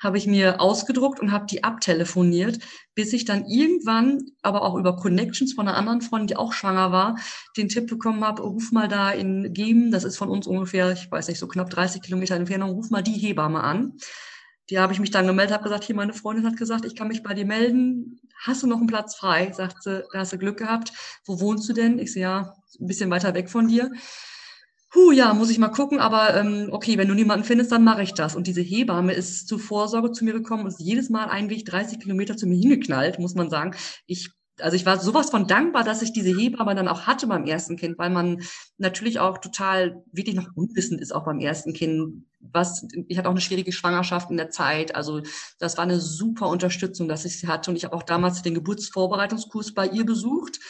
habe 0.00 0.16
ich 0.16 0.26
mir 0.26 0.60
ausgedruckt 0.60 1.20
und 1.20 1.32
habe 1.32 1.46
die 1.46 1.64
abtelefoniert, 1.64 2.60
bis 2.94 3.12
ich 3.12 3.24
dann 3.24 3.46
irgendwann, 3.46 4.22
aber 4.42 4.62
auch 4.62 4.76
über 4.76 4.96
Connections 4.96 5.54
von 5.54 5.66
einer 5.66 5.76
anderen 5.76 6.02
Freundin, 6.02 6.28
die 6.28 6.36
auch 6.36 6.52
schwanger 6.52 6.92
war, 6.92 7.18
den 7.56 7.68
Tipp 7.68 7.88
bekommen 7.88 8.24
habe, 8.24 8.42
ruf 8.42 8.70
mal 8.70 8.88
da 8.88 9.10
in 9.10 9.52
Geben, 9.52 9.90
das 9.90 10.04
ist 10.04 10.16
von 10.16 10.28
uns 10.28 10.46
ungefähr, 10.46 10.92
ich 10.92 11.10
weiß 11.10 11.28
nicht, 11.28 11.38
so 11.38 11.48
knapp 11.48 11.70
30 11.70 12.00
Kilometer 12.02 12.36
Entfernung, 12.36 12.70
ruf 12.70 12.90
mal 12.90 13.02
die 13.02 13.12
Hebamme 13.12 13.62
an. 13.62 13.94
Die 14.70 14.78
habe 14.78 14.92
ich 14.92 15.00
mich 15.00 15.10
dann 15.10 15.26
gemeldet, 15.26 15.54
habe 15.54 15.64
gesagt, 15.64 15.84
hier, 15.84 15.96
meine 15.96 16.12
Freundin 16.12 16.46
hat 16.46 16.56
gesagt, 16.56 16.84
ich 16.84 16.94
kann 16.94 17.08
mich 17.08 17.22
bei 17.22 17.34
dir 17.34 17.46
melden. 17.46 18.20
Hast 18.36 18.62
du 18.62 18.66
noch 18.66 18.78
einen 18.78 18.86
Platz 18.86 19.16
frei? 19.16 19.50
Sagt 19.52 19.82
sie, 19.82 20.04
da 20.12 20.20
hast 20.20 20.32
du 20.32 20.38
Glück 20.38 20.58
gehabt. 20.58 20.92
Wo 21.24 21.40
wohnst 21.40 21.68
du 21.68 21.72
denn? 21.72 21.98
Ich 21.98 22.12
sehe, 22.12 22.22
ja, 22.22 22.54
ein 22.78 22.86
bisschen 22.86 23.10
weiter 23.10 23.34
weg 23.34 23.48
von 23.50 23.68
dir. 23.68 23.90
Huh, 24.94 25.10
ja, 25.12 25.34
muss 25.34 25.50
ich 25.50 25.58
mal 25.58 25.68
gucken, 25.68 25.98
aber 25.98 26.34
ähm, 26.34 26.68
okay, 26.72 26.96
wenn 26.96 27.08
du 27.08 27.14
niemanden 27.14 27.44
findest, 27.44 27.72
dann 27.72 27.84
mache 27.84 28.02
ich 28.02 28.14
das. 28.14 28.34
Und 28.34 28.46
diese 28.46 28.62
Hebamme 28.62 29.12
ist 29.12 29.46
zur 29.46 29.58
Vorsorge 29.58 30.12
zu 30.12 30.24
mir 30.24 30.32
gekommen 30.32 30.62
und 30.62 30.68
ist 30.68 30.80
jedes 30.80 31.10
Mal 31.10 31.26
ein 31.26 31.50
Weg 31.50 31.66
30 31.66 32.00
Kilometer 32.00 32.38
zu 32.38 32.46
mir 32.46 32.56
hingeknallt, 32.56 33.18
muss 33.18 33.34
man 33.34 33.50
sagen. 33.50 33.74
Ich 34.06 34.30
also 34.60 34.76
ich 34.76 34.86
war 34.86 34.98
sowas 34.98 35.30
von 35.30 35.46
dankbar, 35.46 35.84
dass 35.84 36.02
ich 36.02 36.12
diese 36.12 36.36
Hebamme 36.36 36.74
dann 36.74 36.88
auch 36.88 37.02
hatte 37.02 37.26
beim 37.26 37.44
ersten 37.44 37.76
Kind, 37.76 37.98
weil 37.98 38.10
man 38.10 38.42
natürlich 38.76 39.20
auch 39.20 39.38
total 39.38 40.02
wirklich 40.12 40.36
noch 40.36 40.48
unwissend 40.54 41.00
ist, 41.00 41.14
auch 41.14 41.24
beim 41.24 41.40
ersten 41.40 41.72
Kind. 41.72 42.24
Was, 42.40 42.86
ich 43.08 43.18
hatte 43.18 43.28
auch 43.28 43.32
eine 43.32 43.40
schwierige 43.40 43.72
Schwangerschaft 43.72 44.30
in 44.30 44.36
der 44.36 44.50
Zeit. 44.50 44.94
Also 44.94 45.22
das 45.58 45.76
war 45.76 45.84
eine 45.84 46.00
super 46.00 46.48
Unterstützung, 46.48 47.08
dass 47.08 47.24
ich 47.24 47.38
sie 47.38 47.48
hatte. 47.48 47.70
Und 47.70 47.76
ich 47.76 47.84
habe 47.84 47.96
auch 47.96 48.04
damals 48.04 48.42
den 48.42 48.54
Geburtsvorbereitungskurs 48.54 49.74
bei 49.74 49.88
ihr 49.88 50.06
besucht. 50.06 50.60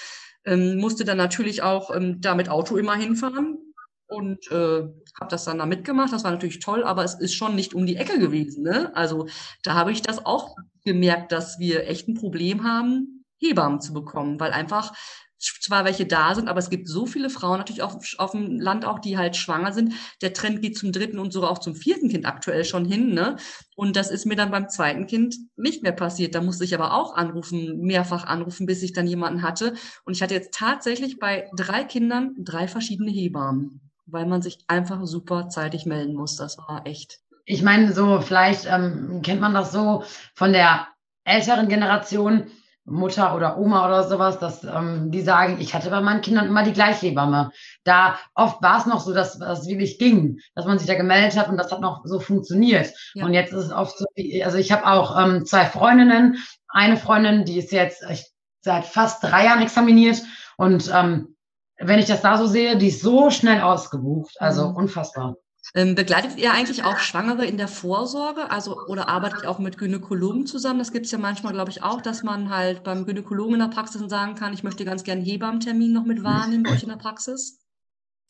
Ähm, 0.44 0.78
musste 0.78 1.04
dann 1.04 1.18
natürlich 1.18 1.62
auch 1.62 1.94
ähm, 1.94 2.20
da 2.20 2.34
mit 2.34 2.48
Auto 2.48 2.76
immer 2.76 2.94
hinfahren 2.94 3.58
und 4.06 4.50
äh, 4.50 4.82
habe 5.20 5.30
das 5.30 5.44
dann 5.44 5.58
da 5.58 5.66
mitgemacht. 5.66 6.12
Das 6.12 6.24
war 6.24 6.30
natürlich 6.30 6.60
toll, 6.60 6.84
aber 6.84 7.04
es 7.04 7.14
ist 7.14 7.34
schon 7.34 7.54
nicht 7.54 7.74
um 7.74 7.84
die 7.84 7.96
Ecke 7.96 8.18
gewesen. 8.18 8.62
Ne? 8.62 8.94
Also 8.96 9.26
da 9.62 9.74
habe 9.74 9.92
ich 9.92 10.00
das 10.00 10.24
auch 10.24 10.56
gemerkt, 10.84 11.32
dass 11.32 11.58
wir 11.58 11.86
echt 11.86 12.08
ein 12.08 12.14
Problem 12.14 12.64
haben, 12.64 13.17
Hebammen 13.38 13.80
zu 13.80 13.92
bekommen, 13.92 14.38
weil 14.40 14.52
einfach 14.52 14.92
zwar 15.38 15.84
welche 15.84 16.04
da 16.04 16.34
sind, 16.34 16.48
aber 16.48 16.58
es 16.58 16.68
gibt 16.68 16.88
so 16.88 17.06
viele 17.06 17.30
Frauen 17.30 17.58
natürlich 17.58 17.82
auf, 17.82 17.96
auf 18.18 18.32
dem 18.32 18.58
Land 18.58 18.84
auch, 18.84 18.98
die 18.98 19.16
halt 19.16 19.36
schwanger 19.36 19.72
sind. 19.72 19.92
Der 20.20 20.32
Trend 20.32 20.62
geht 20.62 20.76
zum 20.76 20.90
dritten 20.90 21.20
und 21.20 21.32
sogar 21.32 21.50
auch 21.50 21.58
zum 21.58 21.76
vierten 21.76 22.08
Kind 22.08 22.26
aktuell 22.26 22.64
schon 22.64 22.84
hin. 22.84 23.14
Ne? 23.14 23.36
Und 23.76 23.94
das 23.94 24.10
ist 24.10 24.26
mir 24.26 24.34
dann 24.34 24.50
beim 24.50 24.68
zweiten 24.68 25.06
Kind 25.06 25.36
nicht 25.56 25.84
mehr 25.84 25.92
passiert. 25.92 26.34
Da 26.34 26.40
musste 26.40 26.64
ich 26.64 26.74
aber 26.74 26.92
auch 26.92 27.14
anrufen, 27.14 27.78
mehrfach 27.82 28.24
anrufen, 28.24 28.66
bis 28.66 28.82
ich 28.82 28.92
dann 28.92 29.06
jemanden 29.06 29.42
hatte. 29.42 29.74
Und 30.04 30.16
ich 30.16 30.22
hatte 30.22 30.34
jetzt 30.34 30.54
tatsächlich 30.54 31.20
bei 31.20 31.48
drei 31.56 31.84
Kindern 31.84 32.34
drei 32.38 32.66
verschiedene 32.66 33.12
Hebammen 33.12 33.80
weil 34.10 34.26
man 34.26 34.42
sich 34.42 34.58
einfach 34.66 35.04
super 35.04 35.48
zeitig 35.48 35.86
melden 35.86 36.14
muss. 36.14 36.36
Das 36.36 36.58
war 36.58 36.86
echt. 36.86 37.20
Ich 37.44 37.62
meine, 37.62 37.92
so 37.92 38.20
vielleicht 38.20 38.66
ähm, 38.66 39.20
kennt 39.22 39.40
man 39.40 39.54
das 39.54 39.72
so 39.72 40.02
von 40.34 40.52
der 40.52 40.88
älteren 41.24 41.68
Generation, 41.68 42.50
Mutter 42.88 43.34
oder 43.34 43.58
Oma 43.58 43.86
oder 43.86 44.04
sowas, 44.04 44.38
dass 44.38 44.64
ähm, 44.64 45.10
die 45.10 45.22
sagen, 45.22 45.58
ich 45.60 45.74
hatte 45.74 45.90
bei 45.90 46.00
meinen 46.00 46.20
Kindern 46.20 46.46
immer 46.46 46.62
die 46.62 46.72
gleiche 46.72 47.06
Hebamme. 47.06 47.50
Da 47.84 48.18
oft 48.34 48.62
war 48.62 48.78
es 48.78 48.86
noch 48.86 49.00
so, 49.00 49.12
dass 49.12 49.38
das 49.38 49.66
wirklich 49.66 49.98
ging, 49.98 50.38
dass 50.54 50.66
man 50.66 50.78
sich 50.78 50.88
da 50.88 50.94
gemeldet 50.94 51.38
hat 51.38 51.48
und 51.48 51.56
das 51.56 51.70
hat 51.70 51.80
noch 51.80 52.02
so 52.04 52.20
funktioniert. 52.20 52.92
Ja. 53.14 53.24
Und 53.24 53.34
jetzt 53.34 53.52
ist 53.52 53.66
es 53.66 53.72
oft 53.72 53.96
so, 53.98 54.06
also 54.44 54.58
ich 54.58 54.72
habe 54.72 54.86
auch 54.86 55.18
ähm, 55.18 55.44
zwei 55.44 55.64
Freundinnen. 55.66 56.38
Eine 56.68 56.96
Freundin, 56.96 57.44
die 57.44 57.58
ist 57.58 57.72
jetzt 57.72 58.02
ich, 58.10 58.26
seit 58.60 58.84
fast 58.84 59.22
drei 59.22 59.44
Jahren 59.44 59.62
examiniert 59.62 60.22
und 60.56 60.90
ähm, 60.94 61.36
wenn 61.78 61.98
ich 62.00 62.06
das 62.06 62.22
da 62.22 62.36
so 62.36 62.46
sehe, 62.46 62.76
die 62.76 62.88
ist 62.88 63.02
so 63.02 63.30
schnell 63.30 63.60
ausgebucht. 63.60 64.34
Also 64.40 64.70
mhm. 64.70 64.76
unfassbar. 64.76 65.36
Ähm, 65.74 65.94
begleitet 65.94 66.38
ihr 66.38 66.52
eigentlich 66.52 66.84
auch 66.84 66.98
Schwangere 66.98 67.44
in 67.46 67.56
der 67.58 67.68
Vorsorge? 67.68 68.50
Also, 68.50 68.86
oder 68.86 69.08
arbeitet 69.08 69.42
ihr 69.42 69.50
auch 69.50 69.58
mit 69.58 69.78
Gynäkologen 69.78 70.46
zusammen? 70.46 70.78
Das 70.78 70.92
gibt 70.92 71.06
es 71.06 71.12
ja 71.12 71.18
manchmal, 71.18 71.52
glaube 71.52 71.70
ich, 71.70 71.82
auch, 71.82 72.00
dass 72.00 72.22
man 72.22 72.50
halt 72.50 72.84
beim 72.84 73.04
Gynäkologen 73.04 73.54
in 73.54 73.60
der 73.60 73.68
Praxis 73.68 74.02
sagen 74.08 74.34
kann, 74.34 74.54
ich 74.54 74.62
möchte 74.62 74.84
ganz 74.84 75.04
gerne 75.04 75.22
Hebammentermin 75.22 75.92
noch 75.92 76.04
mit 76.04 76.22
wahrnehmen 76.22 76.64
bei 76.64 76.72
euch 76.72 76.82
in 76.82 76.88
der 76.88 76.96
Praxis. 76.96 77.60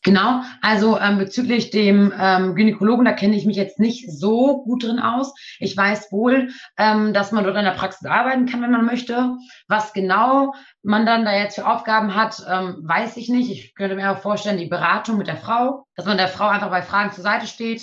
Genau, 0.05 0.43
also 0.63 0.97
ähm, 0.99 1.19
bezüglich 1.19 1.71
dem 1.71 2.13
ähm, 2.17 2.55
Gynäkologen, 2.55 3.05
da 3.05 3.13
kenne 3.13 3.35
ich 3.35 3.47
mich 3.47 3.57
jetzt 3.57 3.81
nicht 3.81 4.09
so 4.11 4.63
gut 4.63 4.85
drin 4.85 5.01
aus. 5.01 5.35
Ich 5.59 5.77
weiß 5.77 6.13
wohl, 6.13 6.51
ähm, 6.77 7.13
dass 7.13 7.33
man 7.33 7.43
dort 7.43 7.57
in 7.57 7.65
der 7.65 7.73
Praxis 7.73 8.09
arbeiten 8.09 8.47
kann, 8.47 8.63
wenn 8.63 8.71
man 8.71 8.85
möchte. 8.85 9.35
Was 9.67 9.93
genau 9.93 10.55
man 10.85 11.05
dann 11.05 11.25
da 11.25 11.33
jetzt 11.33 11.57
für 11.57 11.67
Aufgaben 11.67 12.15
hat, 12.15 12.41
ähm, 12.49 12.79
weiß 12.83 13.17
ich 13.17 13.29
nicht. 13.29 13.51
Ich 13.51 13.75
könnte 13.75 13.97
mir 13.97 14.13
auch 14.13 14.19
vorstellen, 14.19 14.59
die 14.59 14.67
Beratung 14.67 15.19
mit 15.19 15.27
der 15.27 15.37
Frau, 15.37 15.85
dass 15.97 16.07
man 16.07 16.17
der 16.17 16.29
Frau 16.29 16.47
einfach 16.47 16.71
bei 16.71 16.83
Fragen 16.83 17.11
zur 17.11 17.25
Seite 17.25 17.49
steht. 17.49 17.83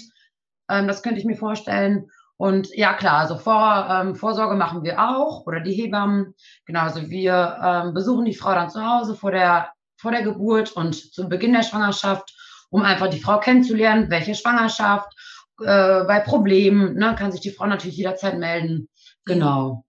Ähm, 0.69 0.87
das 0.87 1.03
könnte 1.03 1.19
ich 1.19 1.25
mir 1.25 1.35
vorstellen. 1.35 2.09
Und 2.37 2.69
ja, 2.75 2.93
klar, 2.93 3.19
also 3.19 3.37
Vor, 3.37 3.87
ähm, 3.89 4.15
Vorsorge 4.15 4.55
machen 4.55 4.83
wir 4.83 4.99
auch 4.99 5.45
oder 5.45 5.59
die 5.59 5.73
Hebammen. 5.73 6.33
Genau, 6.65 6.81
also 6.81 7.09
wir 7.09 7.59
ähm, 7.61 7.93
besuchen 7.93 8.25
die 8.25 8.35
Frau 8.35 8.53
dann 8.53 8.69
zu 8.69 8.85
Hause 8.85 9.15
vor 9.15 9.31
der 9.31 9.69
vor 9.97 10.11
der 10.11 10.23
Geburt 10.23 10.71
und 10.73 10.95
zu 10.95 11.27
Beginn 11.29 11.53
der 11.53 11.63
Schwangerschaft, 11.63 12.33
um 12.69 12.81
einfach 12.81 13.09
die 13.09 13.19
Frau 13.19 13.39
kennenzulernen, 13.39 14.09
welche 14.09 14.35
Schwangerschaft, 14.35 15.11
äh, 15.61 16.03
bei 16.03 16.19
Problemen, 16.19 16.95
ne, 16.95 17.15
kann 17.17 17.31
sich 17.31 17.41
die 17.41 17.51
Frau 17.51 17.65
natürlich 17.65 17.97
jederzeit 17.97 18.37
melden. 18.37 18.89
Genau. 19.25 19.85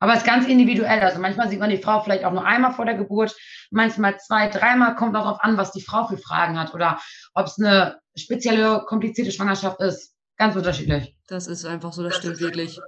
Aber 0.00 0.12
es 0.12 0.18
ist 0.18 0.26
ganz 0.26 0.46
individuell. 0.46 1.00
Also 1.00 1.20
manchmal 1.20 1.48
sieht 1.48 1.60
man 1.60 1.70
die 1.70 1.78
Frau 1.78 2.02
vielleicht 2.02 2.24
auch 2.24 2.32
nur 2.32 2.44
einmal 2.44 2.72
vor 2.72 2.84
der 2.84 2.94
Geburt, 2.94 3.34
manchmal 3.70 4.18
zwei, 4.18 4.48
dreimal, 4.48 4.96
kommt 4.96 5.16
auch 5.16 5.22
darauf 5.22 5.40
an, 5.42 5.56
was 5.56 5.72
die 5.72 5.82
Frau 5.82 6.06
für 6.06 6.18
Fragen 6.18 6.58
hat 6.58 6.74
oder 6.74 6.98
ob 7.34 7.46
es 7.46 7.58
eine 7.58 7.98
spezielle, 8.16 8.84
komplizierte 8.86 9.32
Schwangerschaft 9.32 9.80
ist. 9.80 10.14
Ganz 10.36 10.56
unterschiedlich. 10.56 11.14
Das 11.28 11.46
ist 11.46 11.64
einfach 11.64 11.92
so, 11.92 12.02
das 12.02 12.16
stimmt 12.16 12.40
wirklich. 12.40 12.78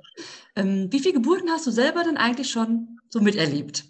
Ähm, 0.57 0.89
wie 0.91 0.99
viele 0.99 1.15
Geburten 1.15 1.49
hast 1.49 1.67
du 1.67 1.71
selber 1.71 2.03
denn 2.03 2.17
eigentlich 2.17 2.51
schon 2.51 2.99
so 3.09 3.21
miterlebt? 3.21 3.85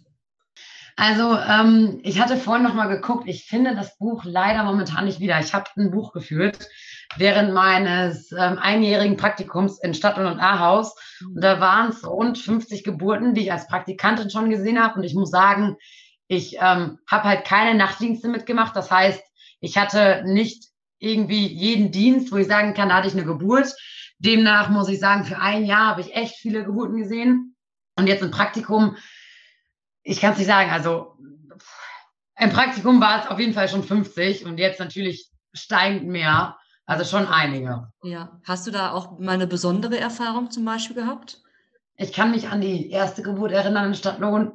Also 0.97 1.37
ähm, 1.37 2.01
ich 2.03 2.19
hatte 2.21 2.39
vorhin 2.39 2.65
noch 2.65 2.75
mal 2.75 2.89
geguckt. 2.89 3.29
Ich 3.29 3.45
finde 3.45 3.75
das 3.75 3.99
Buch 3.99 4.25
leider 4.25 4.65
momentan 4.65 5.05
nicht 5.05 5.21
wieder. 5.21 5.39
Ich 5.41 5.53
habe 5.53 5.67
ein 5.77 5.91
Buch 5.91 6.13
geführt 6.13 6.69
während 7.19 7.53
meines 7.53 8.33
ähm, 8.33 8.59
einjährigen 8.59 9.19
Praktikums 9.19 9.79
in 9.79 9.95
Stadt- 9.95 10.19
und 10.19 10.41
A-Haus. 10.41 10.95
Und 11.21 11.43
da 11.43 11.61
waren 11.61 11.91
es 11.91 12.07
rund 12.07 12.39
50 12.39 12.83
Geburten, 12.83 13.35
die 13.35 13.43
ich 13.43 13.53
als 13.53 13.69
Praktikantin 13.69 14.31
schon 14.31 14.51
gesehen 14.51 14.83
habe. 14.83 14.99
Und 14.99 15.05
ich 15.05 15.15
muss 15.15 15.31
sagen, 15.31 15.77
ich 16.29 16.57
ähm, 16.61 16.99
habe 17.07 17.25
halt 17.25 17.45
keine 17.45 17.77
Nachtdienste 17.77 18.29
mitgemacht. 18.29 18.75
Das 18.75 18.91
heißt, 18.91 19.23
ich 19.61 19.77
hatte 19.77 20.23
nicht 20.25 20.65
irgendwie 20.99 21.47
jeden 21.47 21.93
Dienst, 21.93 22.33
wo 22.33 22.37
ich 22.37 22.47
sagen 22.47 22.73
kann, 22.73 22.89
da 22.89 22.97
hatte 22.97 23.09
ich 23.09 23.15
eine 23.15 23.25
Geburt. 23.25 23.75
Demnach 24.19 24.71
muss 24.71 24.89
ich 24.89 24.99
sagen, 24.99 25.25
für 25.25 25.39
ein 25.39 25.67
Jahr 25.67 25.89
habe 25.89 26.01
ich 26.01 26.17
echt 26.17 26.37
viele 26.37 26.65
Geburten 26.65 26.97
gesehen. 26.97 27.55
Und 27.99 28.07
jetzt 28.07 28.23
im 28.23 28.31
Praktikum 28.31 28.97
ich 30.07 30.21
kann 30.21 30.33
es 30.33 30.39
nicht 30.39 30.47
sagen. 30.47 30.71
Also 30.71 31.17
im 32.39 32.51
Praktikum 32.51 33.01
war 33.01 33.25
es 33.25 33.31
auf 33.31 33.39
jeden 33.39 33.55
Fall 33.55 33.69
schon 33.69 33.83
50 33.83 34.47
und 34.47 34.59
jetzt 34.59 34.79
natürlich 34.79 35.31
steigend 35.53 36.07
mehr. 36.07 36.57
Also 36.89 37.05
schon 37.05 37.27
einige. 37.27 37.89
Ja. 38.05 38.41
Hast 38.45 38.69
du 38.69 38.71
da 38.71 38.93
auch 38.93 39.19
mal 39.19 39.33
eine 39.33 39.49
besondere 39.49 39.99
Erfahrung 39.99 40.53
zum 40.53 40.65
Beispiel 40.65 40.95
gehabt? 40.95 41.43
Ich 41.97 42.13
kann 42.13 42.31
mich 42.31 42.49
an 42.49 42.61
die 42.61 42.91
erste 42.91 43.23
Geburt 43.23 43.51
erinnern 43.51 43.87
in 43.87 43.95
Stadtlohn. 43.95 44.53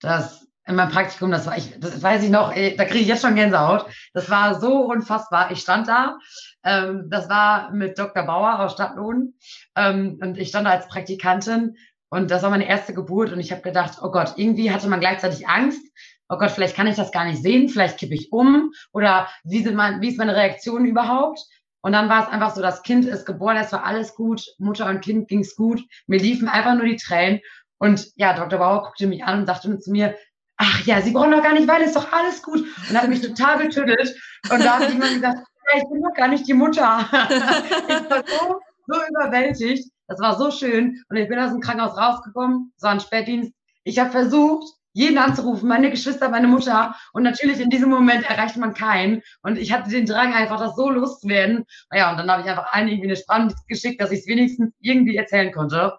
Das 0.00 0.48
in 0.66 0.74
meinem 0.74 0.90
Praktikum, 0.90 1.30
das 1.30 1.46
war 1.46 1.56
ich, 1.56 1.78
das 1.78 2.02
weiß 2.02 2.24
ich 2.24 2.30
noch, 2.30 2.52
da 2.52 2.84
kriege 2.84 2.98
ich 2.98 3.06
jetzt 3.06 3.22
schon 3.22 3.36
Gänsehaut. 3.36 3.86
Das 4.12 4.28
war 4.28 4.60
so 4.60 4.84
unfassbar. 4.84 5.50
Ich 5.50 5.60
stand 5.60 5.88
da, 5.88 6.18
ähm, 6.64 7.06
das 7.08 7.28
war 7.28 7.70
mit 7.70 7.98
Dr. 7.98 8.24
Bauer 8.24 8.58
aus 8.58 8.72
Stadtlohn 8.72 9.34
ähm, 9.76 10.18
und 10.20 10.36
ich 10.36 10.48
stand 10.48 10.66
da 10.66 10.72
als 10.72 10.88
Praktikantin 10.88 11.76
und 12.10 12.30
das 12.30 12.42
war 12.42 12.50
meine 12.50 12.68
erste 12.68 12.94
Geburt 12.94 13.32
und 13.32 13.40
ich 13.40 13.52
habe 13.52 13.62
gedacht, 13.62 13.98
oh 14.02 14.10
Gott, 14.10 14.34
irgendwie 14.36 14.70
hatte 14.70 14.88
man 14.88 15.00
gleichzeitig 15.00 15.46
Angst. 15.48 15.82
Oh 16.28 16.36
Gott, 16.36 16.50
vielleicht 16.50 16.76
kann 16.76 16.86
ich 16.86 16.96
das 16.96 17.12
gar 17.12 17.24
nicht 17.24 17.42
sehen, 17.42 17.68
vielleicht 17.68 17.98
kippe 17.98 18.14
ich 18.14 18.32
um 18.32 18.72
oder 18.92 19.28
wie, 19.44 19.62
sind 19.62 19.76
mein, 19.76 20.00
wie 20.00 20.08
ist 20.08 20.18
meine 20.18 20.36
Reaktion 20.36 20.84
überhaupt? 20.84 21.40
Und 21.80 21.92
dann 21.92 22.08
war 22.08 22.24
es 22.24 22.28
einfach 22.28 22.54
so, 22.54 22.60
das 22.60 22.82
Kind 22.82 23.06
ist 23.06 23.24
geboren, 23.24 23.56
es 23.56 23.72
war 23.72 23.84
alles 23.84 24.14
gut, 24.14 24.44
Mutter 24.58 24.86
und 24.86 25.00
Kind 25.00 25.28
ging's 25.28 25.56
gut, 25.56 25.80
mir 26.06 26.18
liefen 26.18 26.48
einfach 26.48 26.74
nur 26.74 26.84
die 26.84 26.96
Tränen. 26.96 27.40
Und 27.78 28.08
ja, 28.16 28.34
Dr. 28.34 28.58
Bauer 28.58 28.82
guckte 28.82 29.06
mich 29.06 29.24
an 29.24 29.40
und 29.40 29.46
sagte 29.46 29.78
zu 29.78 29.90
mir, 29.90 30.16
ach 30.56 30.84
ja, 30.84 31.00
Sie 31.00 31.12
brauchen 31.12 31.30
doch 31.30 31.42
gar 31.42 31.54
nicht 31.54 31.68
weinen, 31.68 31.84
ist 31.84 31.96
doch 31.96 32.12
alles 32.12 32.42
gut. 32.42 32.66
Und 32.88 33.00
hat 33.00 33.08
mich 33.08 33.22
total 33.22 33.58
getüttelt. 33.58 34.14
Und 34.50 34.64
da 34.64 34.74
habe 34.74 34.86
ich 34.86 34.98
gesagt, 34.98 35.38
ja, 35.72 35.78
ich 35.78 35.88
bin 35.88 36.02
doch 36.02 36.14
gar 36.14 36.28
nicht 36.28 36.46
die 36.46 36.54
Mutter. 36.54 37.08
ich 37.12 38.10
war 38.10 38.24
so, 38.26 38.60
so 38.86 39.00
überwältigt. 39.08 39.88
Das 40.08 40.18
war 40.20 40.36
so 40.36 40.50
schön. 40.50 41.02
Und 41.08 41.16
ich 41.16 41.28
bin 41.28 41.38
aus 41.38 41.52
dem 41.52 41.60
Krankenhaus 41.60 41.96
rausgekommen, 41.96 42.72
es 42.76 42.82
war 42.82 42.90
ein 42.90 43.00
Spätdienst. 43.00 43.52
Ich 43.84 43.98
habe 43.98 44.10
versucht, 44.10 44.66
jeden 44.92 45.18
anzurufen, 45.18 45.68
meine 45.68 45.90
Geschwister, 45.90 46.28
meine 46.28 46.48
Mutter. 46.48 46.94
Und 47.12 47.22
natürlich 47.22 47.60
in 47.60 47.70
diesem 47.70 47.90
Moment 47.90 48.28
erreicht 48.28 48.56
man 48.56 48.74
keinen. 48.74 49.22
Und 49.42 49.56
ich 49.56 49.72
hatte 49.72 49.90
den 49.90 50.06
Drang 50.06 50.34
einfach, 50.34 50.58
das 50.58 50.74
so 50.74 50.90
loszuwerden. 50.90 51.66
Ja, 51.92 52.10
und 52.10 52.16
dann 52.16 52.30
habe 52.30 52.42
ich 52.42 52.48
einfach 52.48 52.72
allen 52.72 52.88
irgendwie 52.88 53.08
eine 53.08 53.16
Sprache 53.16 53.54
geschickt, 53.68 54.00
dass 54.00 54.10
ich 54.10 54.20
es 54.20 54.26
wenigstens 54.26 54.74
irgendwie 54.80 55.16
erzählen 55.16 55.52
konnte. 55.52 55.98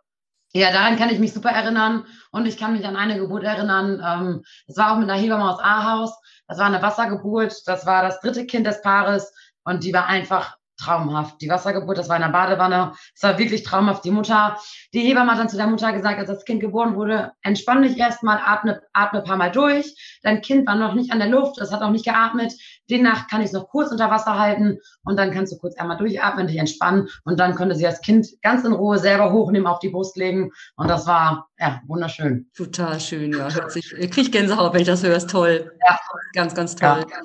Ja, 0.54 0.72
daran 0.72 0.98
kann 0.98 1.10
ich 1.10 1.20
mich 1.20 1.32
super 1.34 1.52
erinnern. 1.52 2.06
Und 2.32 2.48
ich 2.48 2.58
kann 2.58 2.74
mich 2.74 2.86
an 2.86 2.96
eine 2.96 3.20
Geburt 3.20 3.44
erinnern. 3.44 4.02
Ähm, 4.06 4.44
das 4.68 4.78
war 4.78 4.92
auch 4.92 4.98
mit 4.98 5.10
einer 5.10 5.20
Hebamme 5.20 5.50
aus 5.50 5.60
Ahaus. 5.62 6.20
Das 6.48 6.58
war 6.58 6.66
eine 6.66 6.82
Wassergeburt. 6.82 7.62
Das 7.68 7.86
war 7.86 8.02
das 8.02 8.20
dritte 8.20 8.48
Kind 8.48 8.66
des 8.66 8.82
Paares. 8.82 9.32
Und 9.64 9.84
die 9.84 9.94
war 9.94 10.08
einfach 10.08 10.58
traumhaft. 10.80 11.42
Die 11.42 11.50
Wassergeburt, 11.50 11.98
das 11.98 12.10
war 12.10 12.16
in 12.16 12.24
der 12.24 12.30
Badewanne. 12.30 12.94
Es 13.16 13.22
war 13.22 13.38
wirklich 13.38 13.64
traumhaft. 13.64 14.06
Die 14.06 14.12
Mutter, 14.12 14.58
die 14.94 15.02
Hebamme 15.02 15.32
hat 15.32 15.40
dann 15.40 15.50
zu 15.50 15.58
der 15.58 15.68
Mutter 15.68 15.92
gesagt, 15.94 16.20
als 16.20 16.30
das 16.30 16.46
Kind 16.46 16.62
geboren 16.62 16.96
wurde, 16.96 17.32
entspann 17.42 17.84
dich 17.84 17.98
erstmal, 17.98 18.40
atme, 18.44 18.82
atme 18.94 19.20
ein 19.20 19.26
paar 19.26 19.38
Mal 19.38 19.52
durch. 19.52 20.20
Dein 20.24 20.42
Kind 20.42 20.68
war 20.68 20.76
noch 20.76 20.94
nicht 20.94 21.12
an 21.12 21.20
der 21.20 21.30
Luft, 21.30 21.60
es 21.60 21.72
hat 21.72 21.82
auch 21.82 21.92
nicht 21.92 22.06
geatmet. 22.06 22.54
Demnach 22.90 23.28
kann 23.28 23.42
ich 23.42 23.48
es 23.48 23.54
noch 23.54 23.68
kurz 23.68 23.92
unter 23.92 24.10
Wasser 24.10 24.40
halten 24.40 24.80
und 25.04 25.18
dann 25.18 25.32
kannst 25.32 25.54
du 25.54 25.58
kurz 25.58 25.78
einmal 25.78 25.98
durchatmen, 25.98 26.48
dich 26.48 26.58
entspannen 26.58 27.08
und 27.24 27.40
dann 27.40 27.56
konnte 27.56 27.76
sie 27.76 27.84
das 27.84 28.02
Kind 28.02 28.28
ganz 28.42 28.64
in 28.64 28.74
Ruhe 28.74 28.98
selber 28.98 29.32
hochnehmen, 29.32 29.68
auf 29.68 29.80
die 29.80 29.90
Brust 29.90 30.18
legen 30.18 30.52
und 30.76 30.90
das 30.90 31.06
war, 31.06 31.50
ja, 31.60 31.82
wunderschön. 31.88 32.50
Total 32.56 33.00
schön, 33.00 33.34
ja. 33.34 33.54
Hört 33.54 33.72
sich, 33.72 33.90
krieg 34.12 34.32
Gänsehaut, 34.32 34.74
wenn 34.74 34.82
ich 34.82 34.88
das 34.88 35.04
höre, 35.04 35.18
ist 35.18 35.30
toll. 35.30 35.72
Ja. 35.88 36.00
Ganz, 36.34 36.56
ganz 36.56 36.76
toll. 36.76 37.06
Ja. 37.10 37.18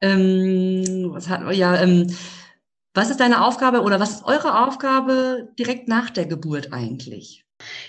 Ähm, 0.00 1.10
was 1.12 1.28
hat, 1.28 1.52
ja, 1.52 1.76
ähm, 1.76 2.14
was 2.94 3.10
ist 3.10 3.20
deine 3.20 3.44
Aufgabe 3.44 3.82
oder 3.82 4.00
was 4.00 4.10
ist 4.10 4.24
eure 4.24 4.66
Aufgabe 4.66 5.48
direkt 5.58 5.88
nach 5.88 6.10
der 6.10 6.26
Geburt 6.26 6.72
eigentlich? 6.72 7.44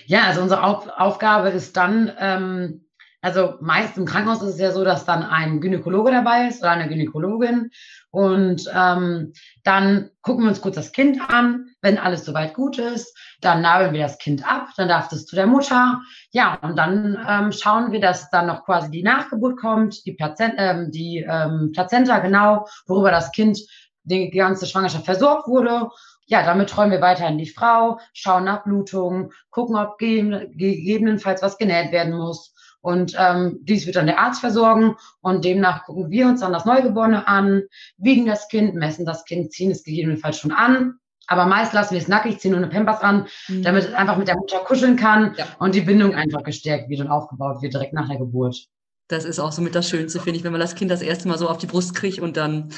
Ja, 0.06 0.24
also 0.24 0.40
unsere 0.40 0.62
Auf 0.62 0.88
Aufgabe 0.88 1.48
ist 1.50 1.76
dann, 1.76 2.12
ähm, 2.18 2.86
also 3.20 3.54
meist 3.60 3.96
im 3.96 4.04
Krankenhaus 4.04 4.42
ist 4.42 4.54
es 4.54 4.60
ja 4.60 4.70
so, 4.70 4.84
dass 4.84 5.04
dann 5.04 5.22
ein 5.22 5.60
Gynäkologe 5.60 6.10
dabei 6.10 6.48
ist 6.48 6.60
oder 6.60 6.70
eine 6.70 6.88
Gynäkologin 6.88 7.70
und 8.10 8.70
ähm, 8.72 9.32
dann 9.64 10.10
gucken 10.22 10.44
wir 10.44 10.50
uns 10.50 10.60
kurz 10.60 10.76
das 10.76 10.92
Kind 10.92 11.20
an. 11.30 11.66
Wenn 11.82 11.98
alles 11.98 12.24
soweit 12.24 12.54
gut 12.54 12.78
ist, 12.78 13.12
dann 13.40 13.60
nabeln 13.60 13.92
wir 13.92 14.02
das 14.02 14.18
Kind 14.18 14.48
ab, 14.48 14.68
dann 14.76 14.86
darf 14.86 15.10
es 15.10 15.26
zu 15.26 15.34
der 15.34 15.48
Mutter. 15.48 16.00
Ja, 16.30 16.54
und 16.62 16.76
dann 16.76 17.18
ähm, 17.28 17.50
schauen 17.50 17.90
wir, 17.90 18.00
dass 18.00 18.30
dann 18.30 18.46
noch 18.46 18.64
quasi 18.64 18.90
die 18.92 19.02
Nachgeburt 19.02 19.58
kommt, 19.58 20.06
die, 20.06 20.12
Plazent 20.12 20.54
ähm, 20.58 20.92
die 20.92 21.26
ähm, 21.28 21.72
Plazenta 21.72 22.20
genau, 22.20 22.68
worüber 22.86 23.10
das 23.10 23.32
Kind 23.32 23.58
die 24.04 24.30
ganze 24.30 24.66
Schwangerschaft 24.66 25.04
versorgt 25.04 25.48
wurde. 25.48 25.90
Ja, 26.26 26.44
damit 26.44 26.70
treuen 26.70 26.90
wir 26.90 27.00
weiterhin 27.00 27.36
die 27.36 27.48
Frau, 27.48 27.98
schauen 28.14 28.44
nach 28.44 28.64
Blutungen, 28.64 29.30
gucken, 29.50 29.76
ob 29.76 29.98
gegebenenfalls 29.98 31.42
was 31.42 31.58
genäht 31.58 31.92
werden 31.92 32.16
muss. 32.16 32.54
Und 32.80 33.14
ähm, 33.18 33.60
dies 33.62 33.86
wird 33.86 33.96
dann 33.96 34.06
der 34.06 34.18
Arzt 34.18 34.40
versorgen 34.40 34.96
und 35.22 35.44
demnach 35.44 35.84
gucken 35.84 36.10
wir 36.10 36.26
uns 36.26 36.40
dann 36.40 36.52
das 36.52 36.66
Neugeborene 36.66 37.26
an, 37.26 37.62
wiegen 37.96 38.26
das 38.26 38.48
Kind, 38.48 38.74
messen 38.74 39.06
das 39.06 39.24
Kind, 39.24 39.52
ziehen 39.52 39.70
es 39.70 39.84
gegebenenfalls 39.84 40.38
schon 40.38 40.52
an. 40.52 40.98
Aber 41.26 41.46
meist 41.46 41.72
lassen 41.72 41.94
wir 41.94 42.00
es 42.00 42.08
nackig, 42.08 42.40
ziehen 42.40 42.50
nur 42.50 42.60
eine 42.60 42.68
Pampers 42.68 43.00
an, 43.00 43.26
mhm. 43.48 43.62
damit 43.62 43.84
es 43.84 43.94
einfach 43.94 44.18
mit 44.18 44.28
der 44.28 44.36
Mutter 44.36 44.58
kuscheln 44.58 44.96
kann 44.96 45.34
ja. 45.38 45.46
und 45.58 45.74
die 45.74 45.80
Bindung 45.80 46.14
einfach 46.14 46.42
gestärkt 46.42 46.90
wird 46.90 47.00
und 47.00 47.08
aufgebaut 47.08 47.62
wird 47.62 47.72
direkt 47.72 47.94
nach 47.94 48.08
der 48.08 48.18
Geburt. 48.18 48.66
Das 49.08 49.24
ist 49.24 49.38
auch 49.38 49.52
so 49.52 49.62
mit 49.62 49.74
das 49.74 49.88
Schönste, 49.88 50.20
finde 50.20 50.38
ich, 50.38 50.44
wenn 50.44 50.52
man 50.52 50.60
das 50.60 50.74
Kind 50.74 50.90
das 50.90 51.02
erste 51.02 51.28
Mal 51.28 51.38
so 51.38 51.48
auf 51.48 51.58
die 51.58 51.66
Brust 51.66 51.94
kriegt 51.94 52.20
und 52.20 52.36
dann 52.36 52.70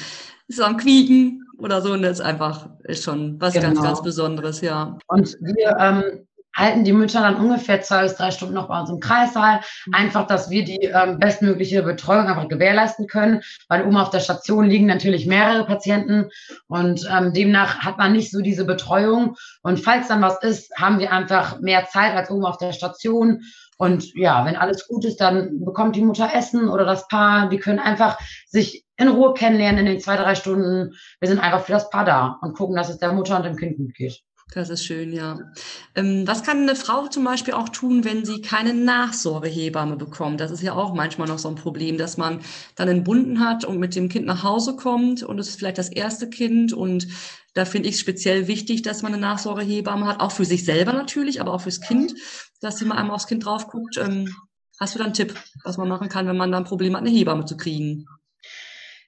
ist 0.47 0.61
am 0.61 0.77
Quieken 0.77 1.43
oder 1.57 1.81
so. 1.81 1.93
Und 1.93 2.01
das 2.01 2.19
ist 2.19 2.25
einfach 2.25 2.69
ist 2.83 3.03
schon 3.03 3.39
was 3.39 3.53
genau. 3.53 3.67
ganz, 3.67 3.81
ganz 3.81 4.01
Besonderes, 4.01 4.61
ja. 4.61 4.97
Und 5.07 5.37
wir 5.41 5.77
ähm, 5.79 6.27
halten 6.57 6.83
die 6.83 6.93
Mütter 6.93 7.21
dann 7.21 7.35
ungefähr 7.35 7.81
zwei 7.81 8.03
bis 8.03 8.15
drei 8.15 8.31
Stunden 8.31 8.55
noch 8.55 8.67
bei 8.67 8.79
uns 8.79 8.89
im 8.89 8.99
Kreissaal. 8.99 9.61
Mhm. 9.85 9.93
Einfach, 9.93 10.27
dass 10.27 10.49
wir 10.49 10.65
die 10.65 10.85
ähm, 10.85 11.19
bestmögliche 11.19 11.83
Betreuung 11.83 12.25
einfach 12.25 12.47
gewährleisten 12.47 13.07
können, 13.07 13.41
weil 13.69 13.85
oben 13.85 13.97
auf 13.97 14.09
der 14.09 14.19
Station 14.19 14.65
liegen 14.65 14.87
natürlich 14.87 15.27
mehrere 15.27 15.65
Patienten 15.65 16.29
und 16.67 17.07
ähm, 17.11 17.33
demnach 17.33 17.79
hat 17.79 17.97
man 17.97 18.13
nicht 18.13 18.31
so 18.31 18.41
diese 18.41 18.65
Betreuung. 18.65 19.35
Und 19.61 19.79
falls 19.79 20.07
dann 20.07 20.21
was 20.21 20.41
ist, 20.41 20.71
haben 20.75 20.99
wir 20.99 21.11
einfach 21.13 21.59
mehr 21.59 21.85
Zeit 21.85 22.15
als 22.15 22.31
oben 22.31 22.45
auf 22.45 22.57
der 22.57 22.73
Station 22.73 23.43
und 23.77 24.13
ja, 24.15 24.43
wenn 24.45 24.55
alles 24.55 24.87
gut 24.87 25.05
ist, 25.05 25.17
dann 25.17 25.63
bekommt 25.63 25.95
die 25.95 26.01
Mutter 26.01 26.29
Essen 26.33 26.67
oder 26.69 26.83
das 26.83 27.07
Paar. 27.07 27.47
Die 27.49 27.59
können 27.59 27.79
einfach 27.79 28.19
sich 28.47 28.85
in 28.97 29.07
Ruhe 29.07 29.33
kennenlernen 29.33 29.81
in 29.81 29.85
den 29.85 29.99
zwei, 29.99 30.17
drei 30.17 30.33
Stunden. 30.33 30.95
Wir 31.19 31.29
sind 31.29 31.39
einfach 31.39 31.63
für 31.63 31.73
das 31.73 31.89
Paar 31.89 32.03
da 32.03 32.39
und 32.41 32.55
gucken, 32.55 32.75
dass 32.75 32.89
es 32.89 32.97
der 32.97 33.13
Mutter 33.13 33.37
und 33.37 33.43
dem 33.45 33.55
Kind 33.55 33.77
gut 33.77 33.93
geht. 33.93 34.23
Das 34.53 34.69
ist 34.69 34.85
schön, 34.85 35.11
ja. 35.11 35.37
Ähm, 35.93 36.25
was 36.25 36.41
kann 36.41 36.61
eine 36.61 36.75
Frau 36.75 37.07
zum 37.07 37.25
Beispiel 37.25 37.53
auch 37.53 37.67
tun, 37.67 38.05
wenn 38.05 38.23
sie 38.23 38.41
keine 38.41 38.73
Nachsorgehebamme 38.73 39.97
bekommt? 39.97 40.39
Das 40.39 40.51
ist 40.51 40.63
ja 40.63 40.73
auch 40.73 40.93
manchmal 40.93 41.27
noch 41.27 41.37
so 41.37 41.49
ein 41.49 41.55
Problem, 41.55 41.97
dass 41.97 42.15
man 42.15 42.39
dann 42.75 42.87
einen 42.87 43.03
Bunden 43.03 43.41
hat 43.41 43.65
und 43.65 43.77
mit 43.77 43.95
dem 43.95 44.07
Kind 44.07 44.25
nach 44.25 44.43
Hause 44.43 44.77
kommt 44.77 45.21
und 45.21 45.37
es 45.37 45.49
ist 45.49 45.57
vielleicht 45.57 45.77
das 45.77 45.89
erste 45.89 46.29
Kind 46.29 46.71
und 46.71 47.07
da 47.55 47.65
finde 47.65 47.89
ich 47.89 47.95
es 47.95 48.01
speziell 48.01 48.47
wichtig, 48.47 48.83
dass 48.83 49.01
man 49.01 49.13
eine 49.13 49.21
Nachsorgehebamme 49.21 50.05
hat, 50.05 50.21
auch 50.21 50.31
für 50.31 50.45
sich 50.45 50.63
selber 50.63 50.93
natürlich, 50.93 51.41
aber 51.41 51.53
auch 51.53 51.61
fürs 51.61 51.81
Kind, 51.81 52.13
dass 52.61 52.77
sie 52.77 52.85
mal 52.85 52.97
einmal 52.97 53.15
aufs 53.15 53.27
Kind 53.27 53.45
drauf 53.45 53.67
guckt. 53.67 53.97
Ähm, 53.97 54.33
hast 54.79 54.95
du 54.95 54.99
da 54.99 55.05
einen 55.05 55.13
Tipp, 55.13 55.33
was 55.63 55.77
man 55.77 55.87
machen 55.87 56.09
kann, 56.09 56.27
wenn 56.27 56.37
man 56.37 56.51
dann 56.51 56.63
ein 56.63 56.67
Problem 56.67 56.95
hat, 56.95 57.01
eine 57.01 57.09
Hebamme 57.09 57.45
zu 57.45 57.57
kriegen? 57.57 58.05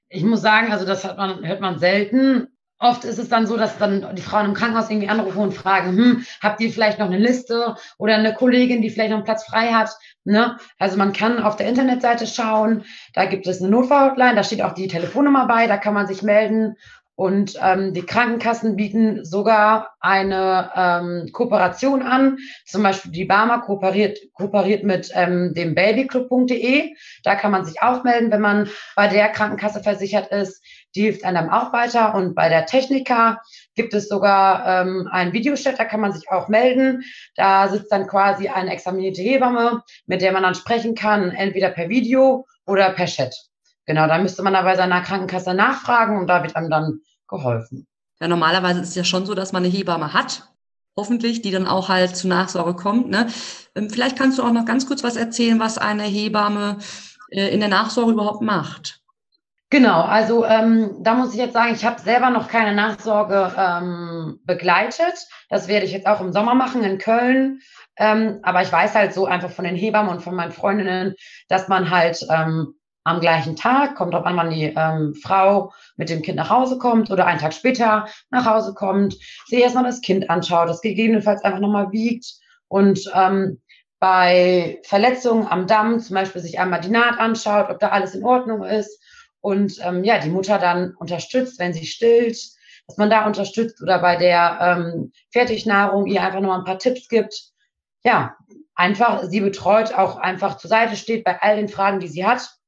Ich 0.10 0.24
muss 0.24 0.42
sagen, 0.42 0.72
also 0.72 0.86
das 0.86 1.04
man, 1.04 1.46
hört 1.46 1.62
man 1.62 1.80
selten. 1.80 2.48
Oft 2.82 3.04
ist 3.04 3.20
es 3.20 3.28
dann 3.28 3.46
so, 3.46 3.58
dass 3.58 3.78
dann 3.78 4.16
die 4.16 4.22
Frauen 4.22 4.46
im 4.46 4.54
Krankenhaus 4.54 4.90
irgendwie 4.90 5.10
anrufen 5.10 5.40
und 5.40 5.54
fragen, 5.54 5.98
hm, 5.98 6.26
habt 6.42 6.62
ihr 6.62 6.72
vielleicht 6.72 6.98
noch 6.98 7.08
eine 7.08 7.18
Liste 7.18 7.76
oder 7.98 8.16
eine 8.16 8.34
Kollegin, 8.34 8.82
die 8.82 8.90
vielleicht 8.90 9.10
noch 9.10 9.18
einen 9.18 9.26
Platz 9.26 9.44
frei 9.44 9.74
hat? 9.74 9.92
Ne? 10.24 10.58
Also 10.78 10.96
man 10.96 11.12
kann 11.12 11.44
auf 11.44 11.58
der 11.58 11.68
Internetseite 11.68 12.26
schauen, 12.26 12.86
da 13.14 13.26
gibt 13.26 13.48
es 13.48 13.62
eine 13.62 13.70
Notfallhotline, 13.70 14.36
da 14.36 14.44
steht 14.44 14.62
auch 14.62 14.72
die 14.72 14.88
Telefonnummer 14.88 15.46
bei, 15.46 15.68
da 15.68 15.76
kann 15.76 15.94
man 15.94 16.08
sich 16.08 16.24
melden 16.24 16.78
und 17.20 17.56
ähm, 17.62 17.94
die 17.94 18.06
Krankenkassen 18.06 18.78
bieten 18.78 19.26
sogar 19.26 19.94
eine 20.00 20.72
ähm, 20.74 21.30
Kooperation 21.34 22.02
an. 22.02 22.38
Zum 22.66 22.82
Beispiel 22.82 23.12
die 23.12 23.26
Barmer 23.26 23.60
kooperiert, 23.60 24.18
kooperiert 24.36 24.86
mit 24.86 25.12
ähm, 25.14 25.54
dem 25.54 25.76
babyclub.de. 25.76 26.94
Da 27.26 27.36
kann 27.36 27.52
man 27.52 27.66
sich 27.66 27.82
auch 27.82 28.06
melden, 28.06 28.32
wenn 28.32 28.40
man 28.40 28.70
bei 28.96 29.10
der 29.10 29.28
Krankenkasse 29.28 29.84
versichert 29.84 30.32
ist. 30.32 30.64
Die 30.96 31.02
hilft 31.02 31.26
einem 31.26 31.50
auch 31.50 31.74
weiter. 31.74 32.16
Und 32.16 32.36
bei 32.36 32.48
der 32.48 32.66
Techniker 32.66 33.42
gibt 33.76 33.94
es 33.94 34.08
sogar 34.08 34.66
ähm, 34.66 35.10
einen 35.12 35.34
Videochat, 35.34 35.78
da 35.78 35.84
kann 35.84 36.00
man 36.00 36.14
sich 36.14 36.32
auch 36.32 36.48
melden. 36.48 37.04
Da 37.36 37.68
sitzt 37.68 37.92
dann 37.92 38.08
quasi 38.08 38.48
eine 38.48 38.72
examinierte 38.72 39.22
Hebamme, 39.22 39.84
mit 40.06 40.22
der 40.22 40.32
man 40.32 40.44
dann 40.44 40.56
sprechen 40.56 40.96
kann, 40.96 41.32
entweder 41.32 41.70
per 41.70 41.90
Video 41.90 42.46
oder 42.66 42.94
per 42.94 43.08
Chat. 43.08 43.36
Genau, 43.90 44.08
da 44.08 44.20
müsste 44.20 44.44
man 44.44 44.56
aber 44.56 44.70
bei 44.70 44.76
seiner 44.76 45.02
Krankenkasse 45.02 45.56
nachfragen 45.56 46.18
und 46.20 46.28
da 46.28 46.44
wird 46.44 46.56
einem 46.56 46.70
dann 46.70 47.02
geholfen. 47.30 47.88
Ja, 48.20 48.28
normalerweise 48.28 48.82
ist 48.82 48.90
es 48.90 48.96
ja 48.96 49.04
schon 49.04 49.26
so, 49.26 49.34
dass 49.34 49.54
man 49.54 49.64
eine 49.64 49.72
Hebamme 49.72 50.14
hat, 50.14 50.50
hoffentlich, 50.96 51.42
die 51.42 51.52
dann 51.52 51.68
auch 51.68 51.88
halt 51.90 52.16
zur 52.16 52.30
Nachsorge 52.30 52.74
kommt. 52.74 53.10
Ne? 53.10 53.28
Ähm, 53.76 53.90
vielleicht 53.90 54.18
kannst 54.18 54.38
du 54.38 54.44
auch 54.44 54.52
noch 54.52 54.66
ganz 54.66 54.86
kurz 54.86 55.04
was 55.04 55.16
erzählen, 55.16 55.60
was 55.60 55.78
eine 55.78 56.04
Hebamme 56.04 56.78
äh, 57.30 57.48
in 57.54 57.62
der 57.62 57.70
Nachsorge 57.70 58.12
überhaupt 58.12 58.42
macht. 58.42 59.00
Genau, 59.72 60.02
also 60.02 60.46
ähm, 60.46 60.96
da 61.02 61.14
muss 61.14 61.34
ich 61.34 61.40
jetzt 61.40 61.54
sagen, 61.54 61.76
ich 61.76 61.86
habe 61.86 62.02
selber 62.02 62.32
noch 62.32 62.48
keine 62.48 62.74
Nachsorge 62.74 63.54
ähm, 63.56 64.40
begleitet. 64.44 65.28
Das 65.48 65.68
werde 65.68 65.86
ich 65.86 65.92
jetzt 65.92 66.08
auch 66.08 66.22
im 66.22 66.34
Sommer 66.34 66.56
machen 66.56 66.84
in 66.84 66.98
Köln. 66.98 67.62
Ähm, 67.96 68.40
aber 68.42 68.64
ich 68.64 68.72
weiß 68.72 68.96
halt 68.96 69.14
so 69.14 69.28
einfach 69.28 69.52
von 69.52 69.66
den 69.66 69.76
Hebammen 69.76 70.12
und 70.12 70.22
von 70.22 70.34
meinen 70.34 70.52
Freundinnen, 70.52 71.14
dass 71.50 71.68
man 71.68 71.92
halt 71.92 72.26
ähm, 72.32 72.79
am 73.10 73.20
gleichen 73.20 73.56
Tag, 73.56 73.96
kommt 73.96 74.14
drauf 74.14 74.26
an, 74.26 74.38
wann 74.38 74.52
die 74.52 74.74
ähm, 74.76 75.16
Frau 75.16 75.74
mit 75.98 76.10
dem 76.10 76.22
Kind 76.22 76.38
nach 76.38 76.50
Hause 76.50 76.78
kommt 76.78 77.10
oder 77.10 77.26
einen 77.26 77.40
Tag 77.40 77.54
später 77.54 78.08
nach 78.30 78.46
Hause 78.46 78.74
kommt, 78.74 79.18
sie 79.48 79.60
erstmal 79.60 79.84
das 79.84 80.02
Kind 80.02 80.30
anschaut, 80.30 80.70
das 80.70 80.82
gegebenenfalls 80.82 81.44
einfach 81.44 81.60
nochmal 81.60 81.92
wiegt 81.92 82.26
und 82.68 83.12
ähm, 83.16 83.60
bei 84.00 84.80
Verletzungen 84.84 85.48
am 85.48 85.68
Damm 85.68 86.00
zum 86.00 86.14
Beispiel 86.14 86.42
sich 86.42 86.60
einmal 86.60 86.82
die 86.82 86.90
Naht 86.90 87.20
anschaut, 87.20 87.70
ob 87.70 87.80
da 87.80 87.90
alles 87.90 88.16
in 88.16 88.24
Ordnung 88.24 88.64
ist 88.64 89.02
und 89.42 89.80
ähm, 89.84 90.04
ja, 90.04 90.20
die 90.20 90.30
Mutter 90.30 90.60
dann 90.60 90.96
unterstützt, 90.96 91.60
wenn 91.60 91.74
sie 91.74 91.86
stillt, 91.86 92.38
dass 92.88 92.98
man 92.98 93.10
da 93.10 93.26
unterstützt 93.26 93.82
oder 93.82 94.00
bei 94.00 94.16
der 94.16 94.60
ähm, 94.62 95.12
Fertignahrung 95.32 96.06
ihr 96.06 96.22
einfach 96.22 96.40
nochmal 96.40 96.60
ein 96.60 96.66
paar 96.66 96.80
Tipps 96.80 97.08
gibt. 97.08 97.52
Ja, 98.04 98.36
einfach 98.76 99.24
sie 99.24 99.42
betreut, 99.42 99.94
auch 99.94 100.18
einfach 100.18 100.58
zur 100.58 100.70
Seite 100.70 100.96
steht 100.96 101.24
bei 101.24 101.42
all 101.42 101.58
den 101.58 101.68
Fragen, 101.68 102.00
die 102.00 102.08
sie 102.08 102.26
hat 102.26 102.59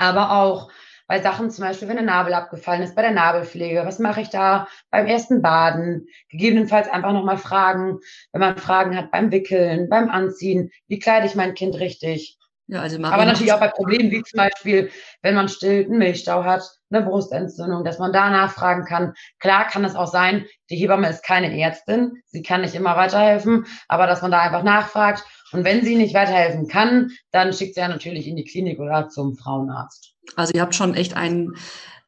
aber 0.00 0.32
auch 0.32 0.70
bei 1.06 1.20
Sachen 1.20 1.50
zum 1.50 1.64
Beispiel, 1.64 1.88
wenn 1.88 1.96
der 1.96 2.04
Nabel 2.04 2.34
abgefallen 2.34 2.82
ist, 2.82 2.94
bei 2.94 3.02
der 3.02 3.10
Nabelpflege, 3.10 3.84
was 3.84 3.98
mache 3.98 4.20
ich 4.20 4.30
da 4.30 4.68
beim 4.90 5.06
ersten 5.06 5.42
Baden? 5.42 6.06
Gegebenenfalls 6.28 6.88
einfach 6.88 7.12
nochmal 7.12 7.36
fragen, 7.36 7.98
wenn 8.32 8.40
man 8.40 8.56
Fragen 8.56 8.96
hat 8.96 9.10
beim 9.10 9.32
Wickeln, 9.32 9.88
beim 9.88 10.08
Anziehen, 10.08 10.70
wie 10.86 11.00
kleide 11.00 11.26
ich 11.26 11.34
mein 11.34 11.54
Kind 11.54 11.74
richtig? 11.80 12.38
Ja, 12.68 12.82
also 12.82 13.02
Aber 13.02 13.24
natürlich 13.24 13.52
auch 13.52 13.58
bei 13.58 13.66
Problemen 13.66 14.12
wie 14.12 14.22
zum 14.22 14.36
Beispiel, 14.36 14.90
wenn 15.22 15.34
man 15.34 15.48
stillt, 15.48 15.88
einen 15.88 15.98
Milchstau 15.98 16.44
hat, 16.44 16.62
eine 16.92 17.02
Brustentzündung, 17.04 17.82
dass 17.82 17.98
man 17.98 18.12
da 18.12 18.30
nachfragen 18.30 18.84
kann. 18.84 19.14
Klar 19.40 19.66
kann 19.66 19.84
es 19.84 19.96
auch 19.96 20.06
sein, 20.06 20.46
die 20.70 20.76
Hebamme 20.76 21.08
ist 21.08 21.24
keine 21.24 21.60
Ärztin, 21.60 22.22
sie 22.26 22.42
kann 22.42 22.60
nicht 22.60 22.76
immer 22.76 22.94
weiterhelfen, 22.94 23.66
aber 23.88 24.06
dass 24.06 24.22
man 24.22 24.30
da 24.30 24.38
einfach 24.38 24.62
nachfragt. 24.62 25.24
Und 25.52 25.64
wenn 25.64 25.84
sie 25.84 25.96
nicht 25.96 26.14
weiterhelfen 26.14 26.68
kann, 26.68 27.10
dann 27.32 27.52
schickt 27.52 27.74
sie 27.74 27.80
ja 27.80 27.88
natürlich 27.88 28.26
in 28.26 28.36
die 28.36 28.44
Klinik 28.44 28.78
oder 28.78 29.08
zum 29.08 29.36
Frauenarzt. 29.36 30.14
Also 30.36 30.52
ihr 30.54 30.62
habt 30.62 30.74
schon 30.74 30.94
echt 30.94 31.16
einen 31.16 31.54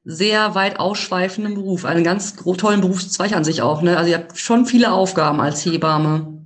sehr 0.05 0.55
weit 0.55 0.78
ausschweifenden 0.78 1.55
Beruf, 1.55 1.85
einen 1.85 2.05
ganz 2.05 2.37
tollen 2.37 2.81
Berufszweig 2.81 3.33
an 3.33 3.44
sich 3.44 3.62
auch. 3.62 3.83
Ne? 3.83 3.96
Also 3.96 4.11
ihr 4.11 4.18
habt 4.18 4.38
schon 4.38 4.66
viele 4.66 4.92
Aufgaben 4.92 5.40
als 5.40 5.64
Hebamme. 5.64 6.42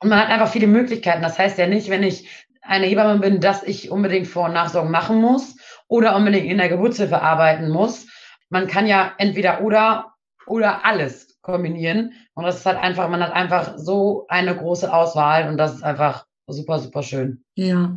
Und 0.00 0.08
man 0.08 0.18
hat 0.18 0.28
einfach 0.28 0.50
viele 0.50 0.66
Möglichkeiten. 0.66 1.22
Das 1.22 1.38
heißt 1.38 1.58
ja 1.58 1.66
nicht, 1.66 1.88
wenn 1.88 2.02
ich 2.02 2.28
eine 2.62 2.86
Hebamme 2.86 3.20
bin, 3.20 3.40
dass 3.40 3.62
ich 3.62 3.90
unbedingt 3.90 4.26
Vor- 4.26 4.46
und 4.46 4.54
Nachsorgen 4.54 4.90
machen 4.90 5.20
muss 5.20 5.56
oder 5.88 6.16
unbedingt 6.16 6.46
in 6.46 6.58
der 6.58 6.68
Geburtshilfe 6.68 7.22
arbeiten 7.22 7.70
muss. 7.70 8.06
Man 8.50 8.66
kann 8.66 8.86
ja 8.86 9.12
entweder 9.18 9.62
oder 9.62 10.12
oder 10.46 10.84
alles 10.84 11.38
kombinieren. 11.42 12.12
Und 12.34 12.44
das 12.44 12.58
ist 12.58 12.66
halt 12.66 12.78
einfach, 12.78 13.08
man 13.08 13.22
hat 13.22 13.32
einfach 13.32 13.74
so 13.76 14.26
eine 14.28 14.56
große 14.56 14.92
Auswahl 14.92 15.48
und 15.48 15.56
das 15.56 15.74
ist 15.74 15.82
einfach 15.82 16.26
super, 16.48 16.78
super 16.78 17.02
schön. 17.02 17.44
Ja. 17.54 17.96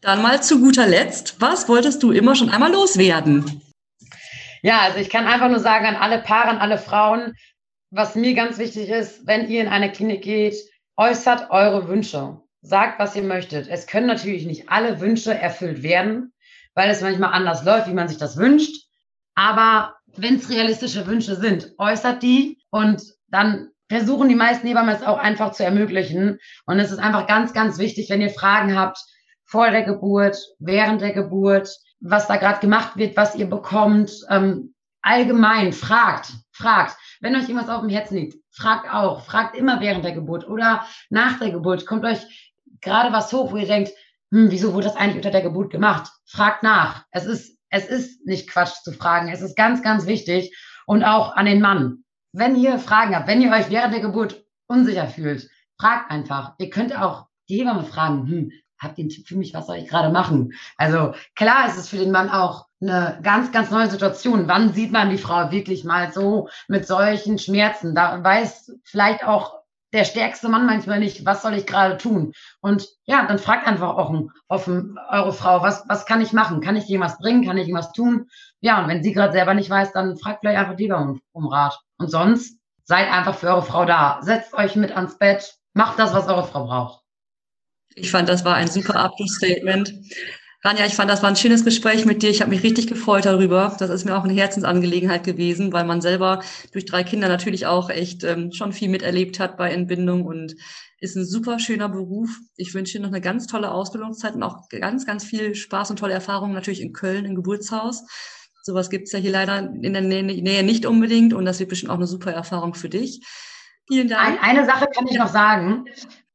Dann 0.00 0.22
mal 0.22 0.42
zu 0.42 0.60
guter 0.60 0.86
Letzt, 0.86 1.40
was 1.40 1.68
wolltest 1.68 2.02
du 2.02 2.10
immer 2.10 2.34
schon 2.34 2.50
einmal 2.50 2.72
loswerden? 2.72 3.62
Ja, 4.62 4.80
also 4.80 4.98
ich 4.98 5.10
kann 5.10 5.26
einfach 5.26 5.48
nur 5.48 5.60
sagen 5.60 5.86
an 5.86 5.96
alle 5.96 6.18
Paare, 6.22 6.48
an 6.48 6.58
alle 6.58 6.78
Frauen, 6.78 7.34
was 7.90 8.14
mir 8.14 8.34
ganz 8.34 8.58
wichtig 8.58 8.88
ist, 8.88 9.26
wenn 9.26 9.48
ihr 9.48 9.60
in 9.60 9.68
eine 9.68 9.92
Klinik 9.92 10.22
geht, 10.22 10.56
äußert 10.96 11.50
eure 11.50 11.88
Wünsche. 11.88 12.40
Sagt, 12.62 13.00
was 13.00 13.16
ihr 13.16 13.24
möchtet. 13.24 13.68
Es 13.68 13.86
können 13.86 14.06
natürlich 14.06 14.46
nicht 14.46 14.68
alle 14.68 15.00
Wünsche 15.00 15.34
erfüllt 15.34 15.82
werden, 15.82 16.32
weil 16.74 16.90
es 16.90 17.00
manchmal 17.00 17.32
anders 17.32 17.64
läuft, 17.64 17.88
wie 17.88 17.92
man 17.92 18.08
sich 18.08 18.18
das 18.18 18.36
wünscht. 18.36 18.86
Aber 19.34 19.96
wenn 20.14 20.36
es 20.36 20.48
realistische 20.48 21.06
Wünsche 21.06 21.34
sind, 21.36 21.72
äußert 21.78 22.22
die 22.22 22.58
und 22.70 23.02
dann 23.28 23.71
versuchen 23.92 24.28
die 24.28 24.34
meisten 24.34 24.66
Hebammen 24.66 24.94
es 24.94 25.02
auch 25.02 25.18
einfach 25.18 25.52
zu 25.52 25.64
ermöglichen. 25.64 26.38
Und 26.66 26.78
es 26.78 26.90
ist 26.90 26.98
einfach 26.98 27.26
ganz, 27.26 27.52
ganz 27.52 27.78
wichtig, 27.78 28.08
wenn 28.08 28.22
ihr 28.22 28.30
Fragen 28.30 28.78
habt 28.78 28.98
vor 29.44 29.70
der 29.70 29.82
Geburt, 29.82 30.38
während 30.58 31.02
der 31.02 31.12
Geburt, 31.12 31.68
was 32.00 32.26
da 32.26 32.36
gerade 32.36 32.60
gemacht 32.60 32.96
wird, 32.96 33.16
was 33.16 33.34
ihr 33.34 33.48
bekommt, 33.48 34.10
ähm, 34.30 34.74
allgemein 35.02 35.72
fragt, 35.72 36.32
fragt. 36.52 36.96
Wenn 37.20 37.36
euch 37.36 37.48
irgendwas 37.48 37.68
auf 37.68 37.82
dem 37.82 37.90
Herzen 37.90 38.16
liegt, 38.16 38.36
fragt 38.50 38.92
auch, 38.92 39.24
fragt 39.26 39.56
immer 39.56 39.80
während 39.80 40.04
der 40.04 40.12
Geburt 40.12 40.48
oder 40.48 40.86
nach 41.10 41.38
der 41.38 41.50
Geburt. 41.50 41.84
Kommt 41.84 42.04
euch 42.04 42.54
gerade 42.80 43.12
was 43.12 43.32
hoch, 43.32 43.52
wo 43.52 43.56
ihr 43.56 43.66
denkt, 43.66 43.92
hm, 44.30 44.50
wieso 44.50 44.72
wurde 44.72 44.86
das 44.86 44.96
eigentlich 44.96 45.16
unter 45.16 45.30
der 45.30 45.42
Geburt 45.42 45.70
gemacht? 45.70 46.10
Fragt 46.24 46.62
nach. 46.62 47.04
Es 47.10 47.26
ist, 47.26 47.58
es 47.68 47.86
ist 47.86 48.24
nicht 48.26 48.48
Quatsch 48.48 48.82
zu 48.84 48.92
fragen. 48.92 49.28
Es 49.28 49.42
ist 49.42 49.54
ganz, 49.54 49.82
ganz 49.82 50.06
wichtig. 50.06 50.56
Und 50.86 51.04
auch 51.04 51.36
an 51.36 51.46
den 51.46 51.60
Mann. 51.60 52.04
Wenn 52.32 52.56
ihr 52.56 52.78
Fragen 52.78 53.14
habt, 53.14 53.28
wenn 53.28 53.42
ihr 53.42 53.52
euch 53.52 53.70
während 53.70 53.92
der 53.92 54.00
Geburt 54.00 54.44
unsicher 54.66 55.06
fühlt, 55.06 55.48
fragt 55.78 56.10
einfach. 56.10 56.54
Ihr 56.58 56.70
könnt 56.70 56.96
auch 56.96 57.26
die 57.48 57.58
Hebamme 57.58 57.84
fragen, 57.84 58.26
hm, 58.26 58.52
habt 58.78 58.98
ihr 58.98 59.02
einen 59.02 59.10
Tipp 59.10 59.28
für 59.28 59.36
mich, 59.36 59.52
was 59.54 59.66
soll 59.66 59.76
ich 59.76 59.88
gerade 59.88 60.10
machen? 60.10 60.52
Also 60.76 61.14
klar 61.34 61.68
ist 61.68 61.76
es 61.76 61.88
für 61.88 61.98
den 61.98 62.10
Mann 62.10 62.30
auch 62.30 62.66
eine 62.80 63.20
ganz, 63.22 63.52
ganz 63.52 63.70
neue 63.70 63.90
Situation. 63.90 64.48
Wann 64.48 64.72
sieht 64.72 64.92
man 64.92 65.10
die 65.10 65.18
Frau 65.18 65.50
wirklich 65.50 65.84
mal 65.84 66.12
so 66.12 66.48
mit 66.68 66.86
solchen 66.86 67.38
Schmerzen? 67.38 67.94
Da 67.94 68.22
weiß 68.24 68.72
vielleicht 68.82 69.24
auch 69.24 69.61
der 69.92 70.04
stärkste 70.04 70.48
Mann 70.48 70.66
manchmal 70.66 70.98
nicht, 70.98 71.26
was 71.26 71.42
soll 71.42 71.54
ich 71.54 71.66
gerade 71.66 71.98
tun? 71.98 72.32
Und 72.60 72.88
ja, 73.04 73.26
dann 73.26 73.38
fragt 73.38 73.66
einfach 73.66 73.94
offen, 73.94 74.30
offen 74.48 74.98
eure 75.10 75.32
Frau, 75.32 75.62
was, 75.62 75.84
was 75.88 76.06
kann 76.06 76.20
ich 76.20 76.32
machen? 76.32 76.60
Kann 76.60 76.76
ich 76.76 76.88
irgendwas 76.88 77.18
bringen? 77.18 77.44
Kann 77.44 77.58
ich 77.58 77.68
irgendwas 77.68 77.92
tun? 77.92 78.28
Ja, 78.60 78.82
und 78.82 78.88
wenn 78.88 79.02
sie 79.02 79.12
gerade 79.12 79.32
selber 79.32 79.54
nicht 79.54 79.68
weiß, 79.68 79.92
dann 79.92 80.16
fragt 80.16 80.40
vielleicht 80.40 80.58
einfach 80.58 80.78
lieber 80.78 80.98
um, 80.98 81.20
um 81.32 81.46
Rat. 81.46 81.78
Und 81.98 82.10
sonst 82.10 82.58
seid 82.84 83.10
einfach 83.10 83.34
für 83.34 83.48
eure 83.48 83.62
Frau 83.62 83.84
da. 83.84 84.18
Setzt 84.22 84.54
euch 84.54 84.76
mit 84.76 84.92
ans 84.92 85.18
Bett, 85.18 85.54
macht 85.74 85.98
das, 85.98 86.14
was 86.14 86.28
eure 86.28 86.46
Frau 86.46 86.66
braucht. 86.66 87.02
Ich 87.94 88.10
fand, 88.10 88.28
das 88.28 88.44
war 88.44 88.54
ein 88.54 88.68
super 88.68 88.96
Abschlussstatement. 88.96 89.92
Ranja, 90.64 90.86
ich 90.86 90.94
fand, 90.94 91.10
das 91.10 91.22
war 91.22 91.28
ein 91.28 91.34
schönes 91.34 91.64
Gespräch 91.64 92.04
mit 92.04 92.22
dir. 92.22 92.30
Ich 92.30 92.40
habe 92.40 92.50
mich 92.50 92.62
richtig 92.62 92.86
gefreut 92.86 93.24
darüber. 93.24 93.74
Das 93.80 93.90
ist 93.90 94.04
mir 94.04 94.16
auch 94.16 94.22
eine 94.22 94.32
Herzensangelegenheit 94.32 95.24
gewesen, 95.24 95.72
weil 95.72 95.84
man 95.84 96.00
selber 96.00 96.40
durch 96.70 96.84
drei 96.84 97.02
Kinder 97.02 97.28
natürlich 97.28 97.66
auch 97.66 97.90
echt 97.90 98.22
ähm, 98.22 98.52
schon 98.52 98.72
viel 98.72 98.88
miterlebt 98.88 99.40
hat 99.40 99.56
bei 99.56 99.72
Entbindung 99.72 100.24
und 100.24 100.54
ist 101.00 101.16
ein 101.16 101.24
super 101.24 101.58
schöner 101.58 101.88
Beruf. 101.88 102.30
Ich 102.56 102.74
wünsche 102.74 102.96
dir 102.96 103.02
noch 103.02 103.08
eine 103.08 103.20
ganz 103.20 103.48
tolle 103.48 103.72
Ausbildungszeit 103.72 104.36
und 104.36 104.44
auch 104.44 104.68
ganz, 104.68 105.04
ganz 105.04 105.24
viel 105.24 105.56
Spaß 105.56 105.90
und 105.90 105.98
tolle 105.98 106.14
Erfahrungen 106.14 106.54
natürlich 106.54 106.80
in 106.80 106.92
Köln 106.92 107.24
im 107.24 107.34
Geburtshaus. 107.34 108.04
Sowas 108.62 108.88
gibt's 108.88 109.10
ja 109.10 109.18
hier 109.18 109.32
leider 109.32 109.58
in 109.58 109.92
der 109.92 110.02
Nähe 110.02 110.62
nicht 110.62 110.86
unbedingt 110.86 111.34
und 111.34 111.44
das 111.44 111.58
wird 111.58 111.70
bestimmt 111.70 111.90
auch 111.90 111.96
eine 111.96 112.06
super 112.06 112.30
Erfahrung 112.30 112.74
für 112.74 112.88
dich. 112.88 113.26
Vielen 113.88 114.06
Dank. 114.06 114.38
Eine 114.40 114.64
Sache 114.64 114.86
kann 114.94 115.08
ich 115.08 115.18
noch 115.18 115.26
sagen. 115.26 115.86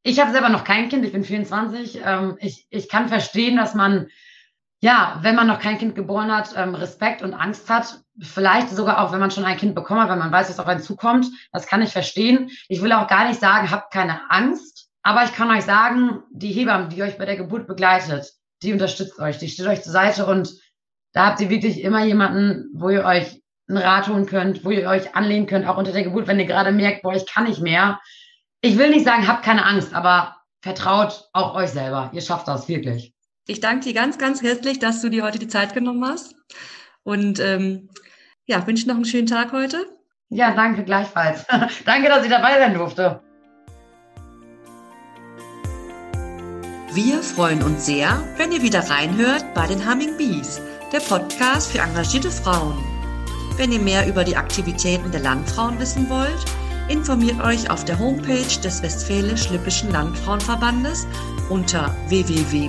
Ich 0.07 0.21
habe 0.21 0.31
selber 0.31 0.47
noch 0.47 0.63
kein 0.63 0.87
Kind, 0.87 1.03
ich 1.03 1.11
bin 1.11 1.25
24. 1.25 1.99
Ähm, 2.01 2.37
ich, 2.39 2.65
ich 2.69 2.87
kann 2.87 3.09
verstehen, 3.09 3.57
dass 3.57 3.75
man, 3.75 4.07
ja, 4.79 5.19
wenn 5.21 5.35
man 5.35 5.47
noch 5.47 5.59
kein 5.59 5.77
Kind 5.77 5.95
geboren 5.95 6.33
hat, 6.33 6.53
ähm, 6.55 6.75
Respekt 6.75 7.21
und 7.23 7.33
Angst 7.33 7.69
hat. 7.69 7.99
Vielleicht 8.17 8.69
sogar 8.69 9.01
auch, 9.01 9.11
wenn 9.11 9.19
man 9.19 9.31
schon 9.31 9.43
ein 9.43 9.57
Kind 9.57 9.75
bekommen 9.75 9.99
hat, 9.99 10.07
weil 10.07 10.15
man 10.15 10.31
weiß, 10.31 10.47
was 10.47 10.61
auf 10.61 10.67
einen 10.67 10.79
zukommt. 10.79 11.27
Das 11.51 11.67
kann 11.67 11.81
ich 11.81 11.91
verstehen. 11.91 12.49
Ich 12.69 12.81
will 12.81 12.93
auch 12.93 13.09
gar 13.09 13.27
nicht 13.27 13.41
sagen, 13.41 13.69
habt 13.69 13.91
keine 13.91 14.31
Angst. 14.31 14.87
Aber 15.03 15.25
ich 15.25 15.33
kann 15.33 15.51
euch 15.51 15.65
sagen, 15.65 16.23
die 16.31 16.53
Hebamme, 16.53 16.87
die 16.87 17.03
euch 17.03 17.17
bei 17.17 17.25
der 17.25 17.35
Geburt 17.35 17.67
begleitet, 17.67 18.31
die 18.63 18.71
unterstützt 18.71 19.19
euch, 19.19 19.39
die 19.39 19.49
steht 19.49 19.67
euch 19.67 19.83
zur 19.83 19.91
Seite 19.91 20.25
und 20.25 20.53
da 21.11 21.25
habt 21.25 21.41
ihr 21.41 21.49
wirklich 21.49 21.81
immer 21.81 22.05
jemanden, 22.05 22.69
wo 22.73 22.89
ihr 22.89 23.03
euch 23.03 23.41
einen 23.67 23.79
Rat 23.79 24.07
holen 24.07 24.25
könnt, 24.25 24.63
wo 24.63 24.71
ihr 24.71 24.87
euch 24.87 25.17
anlehnen 25.17 25.47
könnt, 25.47 25.67
auch 25.67 25.77
unter 25.77 25.91
der 25.91 26.03
Geburt, 26.03 26.27
wenn 26.27 26.39
ihr 26.39 26.45
gerade 26.45 26.71
merkt, 26.71 27.01
boah, 27.01 27.13
ich 27.13 27.25
kann 27.25 27.43
nicht 27.43 27.59
mehr 27.59 27.99
ich 28.67 28.77
will 28.77 28.89
nicht 28.89 29.05
sagen, 29.05 29.27
habt 29.27 29.43
keine 29.43 29.65
Angst, 29.65 29.93
aber 29.93 30.35
vertraut 30.61 31.29
auch 31.33 31.55
euch 31.55 31.69
selber. 31.69 32.09
Ihr 32.13 32.21
schafft 32.21 32.47
das 32.47 32.67
wirklich. 32.67 33.13
Ich 33.47 33.61
danke 33.61 33.85
dir 33.85 33.93
ganz, 33.93 34.17
ganz 34.17 34.41
herzlich, 34.41 34.79
dass 34.79 35.01
du 35.01 35.09
dir 35.09 35.23
heute 35.23 35.39
die 35.39 35.47
Zeit 35.47 35.73
genommen 35.73 36.05
hast. 36.05 36.35
Und 37.03 37.39
ähm, 37.39 37.89
ja, 38.45 38.67
wünsche 38.67 38.87
noch 38.87 38.95
einen 38.95 39.05
schönen 39.05 39.27
Tag 39.27 39.53
heute. 39.53 39.85
Ja, 40.29 40.53
danke 40.53 40.83
gleichfalls. 40.83 41.45
danke, 41.85 42.09
dass 42.09 42.25
ich 42.25 42.29
dabei 42.29 42.59
sein 42.59 42.73
durfte. 42.73 43.21
Wir 46.91 47.23
freuen 47.23 47.63
uns 47.63 47.85
sehr, 47.85 48.21
wenn 48.35 48.51
ihr 48.51 48.61
wieder 48.61 48.89
reinhört 48.89 49.53
bei 49.53 49.67
den 49.67 49.89
Humming 49.89 50.17
Bees, 50.17 50.59
der 50.91 50.99
Podcast 50.99 51.71
für 51.71 51.79
engagierte 51.79 52.31
Frauen. 52.31 52.77
Wenn 53.55 53.71
ihr 53.71 53.79
mehr 53.79 54.07
über 54.07 54.25
die 54.25 54.35
Aktivitäten 54.35 55.11
der 55.11 55.21
Landfrauen 55.21 55.79
wissen 55.79 56.09
wollt, 56.09 56.45
informiert 56.89 57.39
euch 57.43 57.69
auf 57.69 57.85
der 57.85 57.99
Homepage 57.99 58.59
des 58.63 58.81
Westfälisch-Lippischen 58.81 59.91
Landfrauenverbandes 59.91 61.07
unter 61.49 61.95
www.wllv.de. 62.07 62.67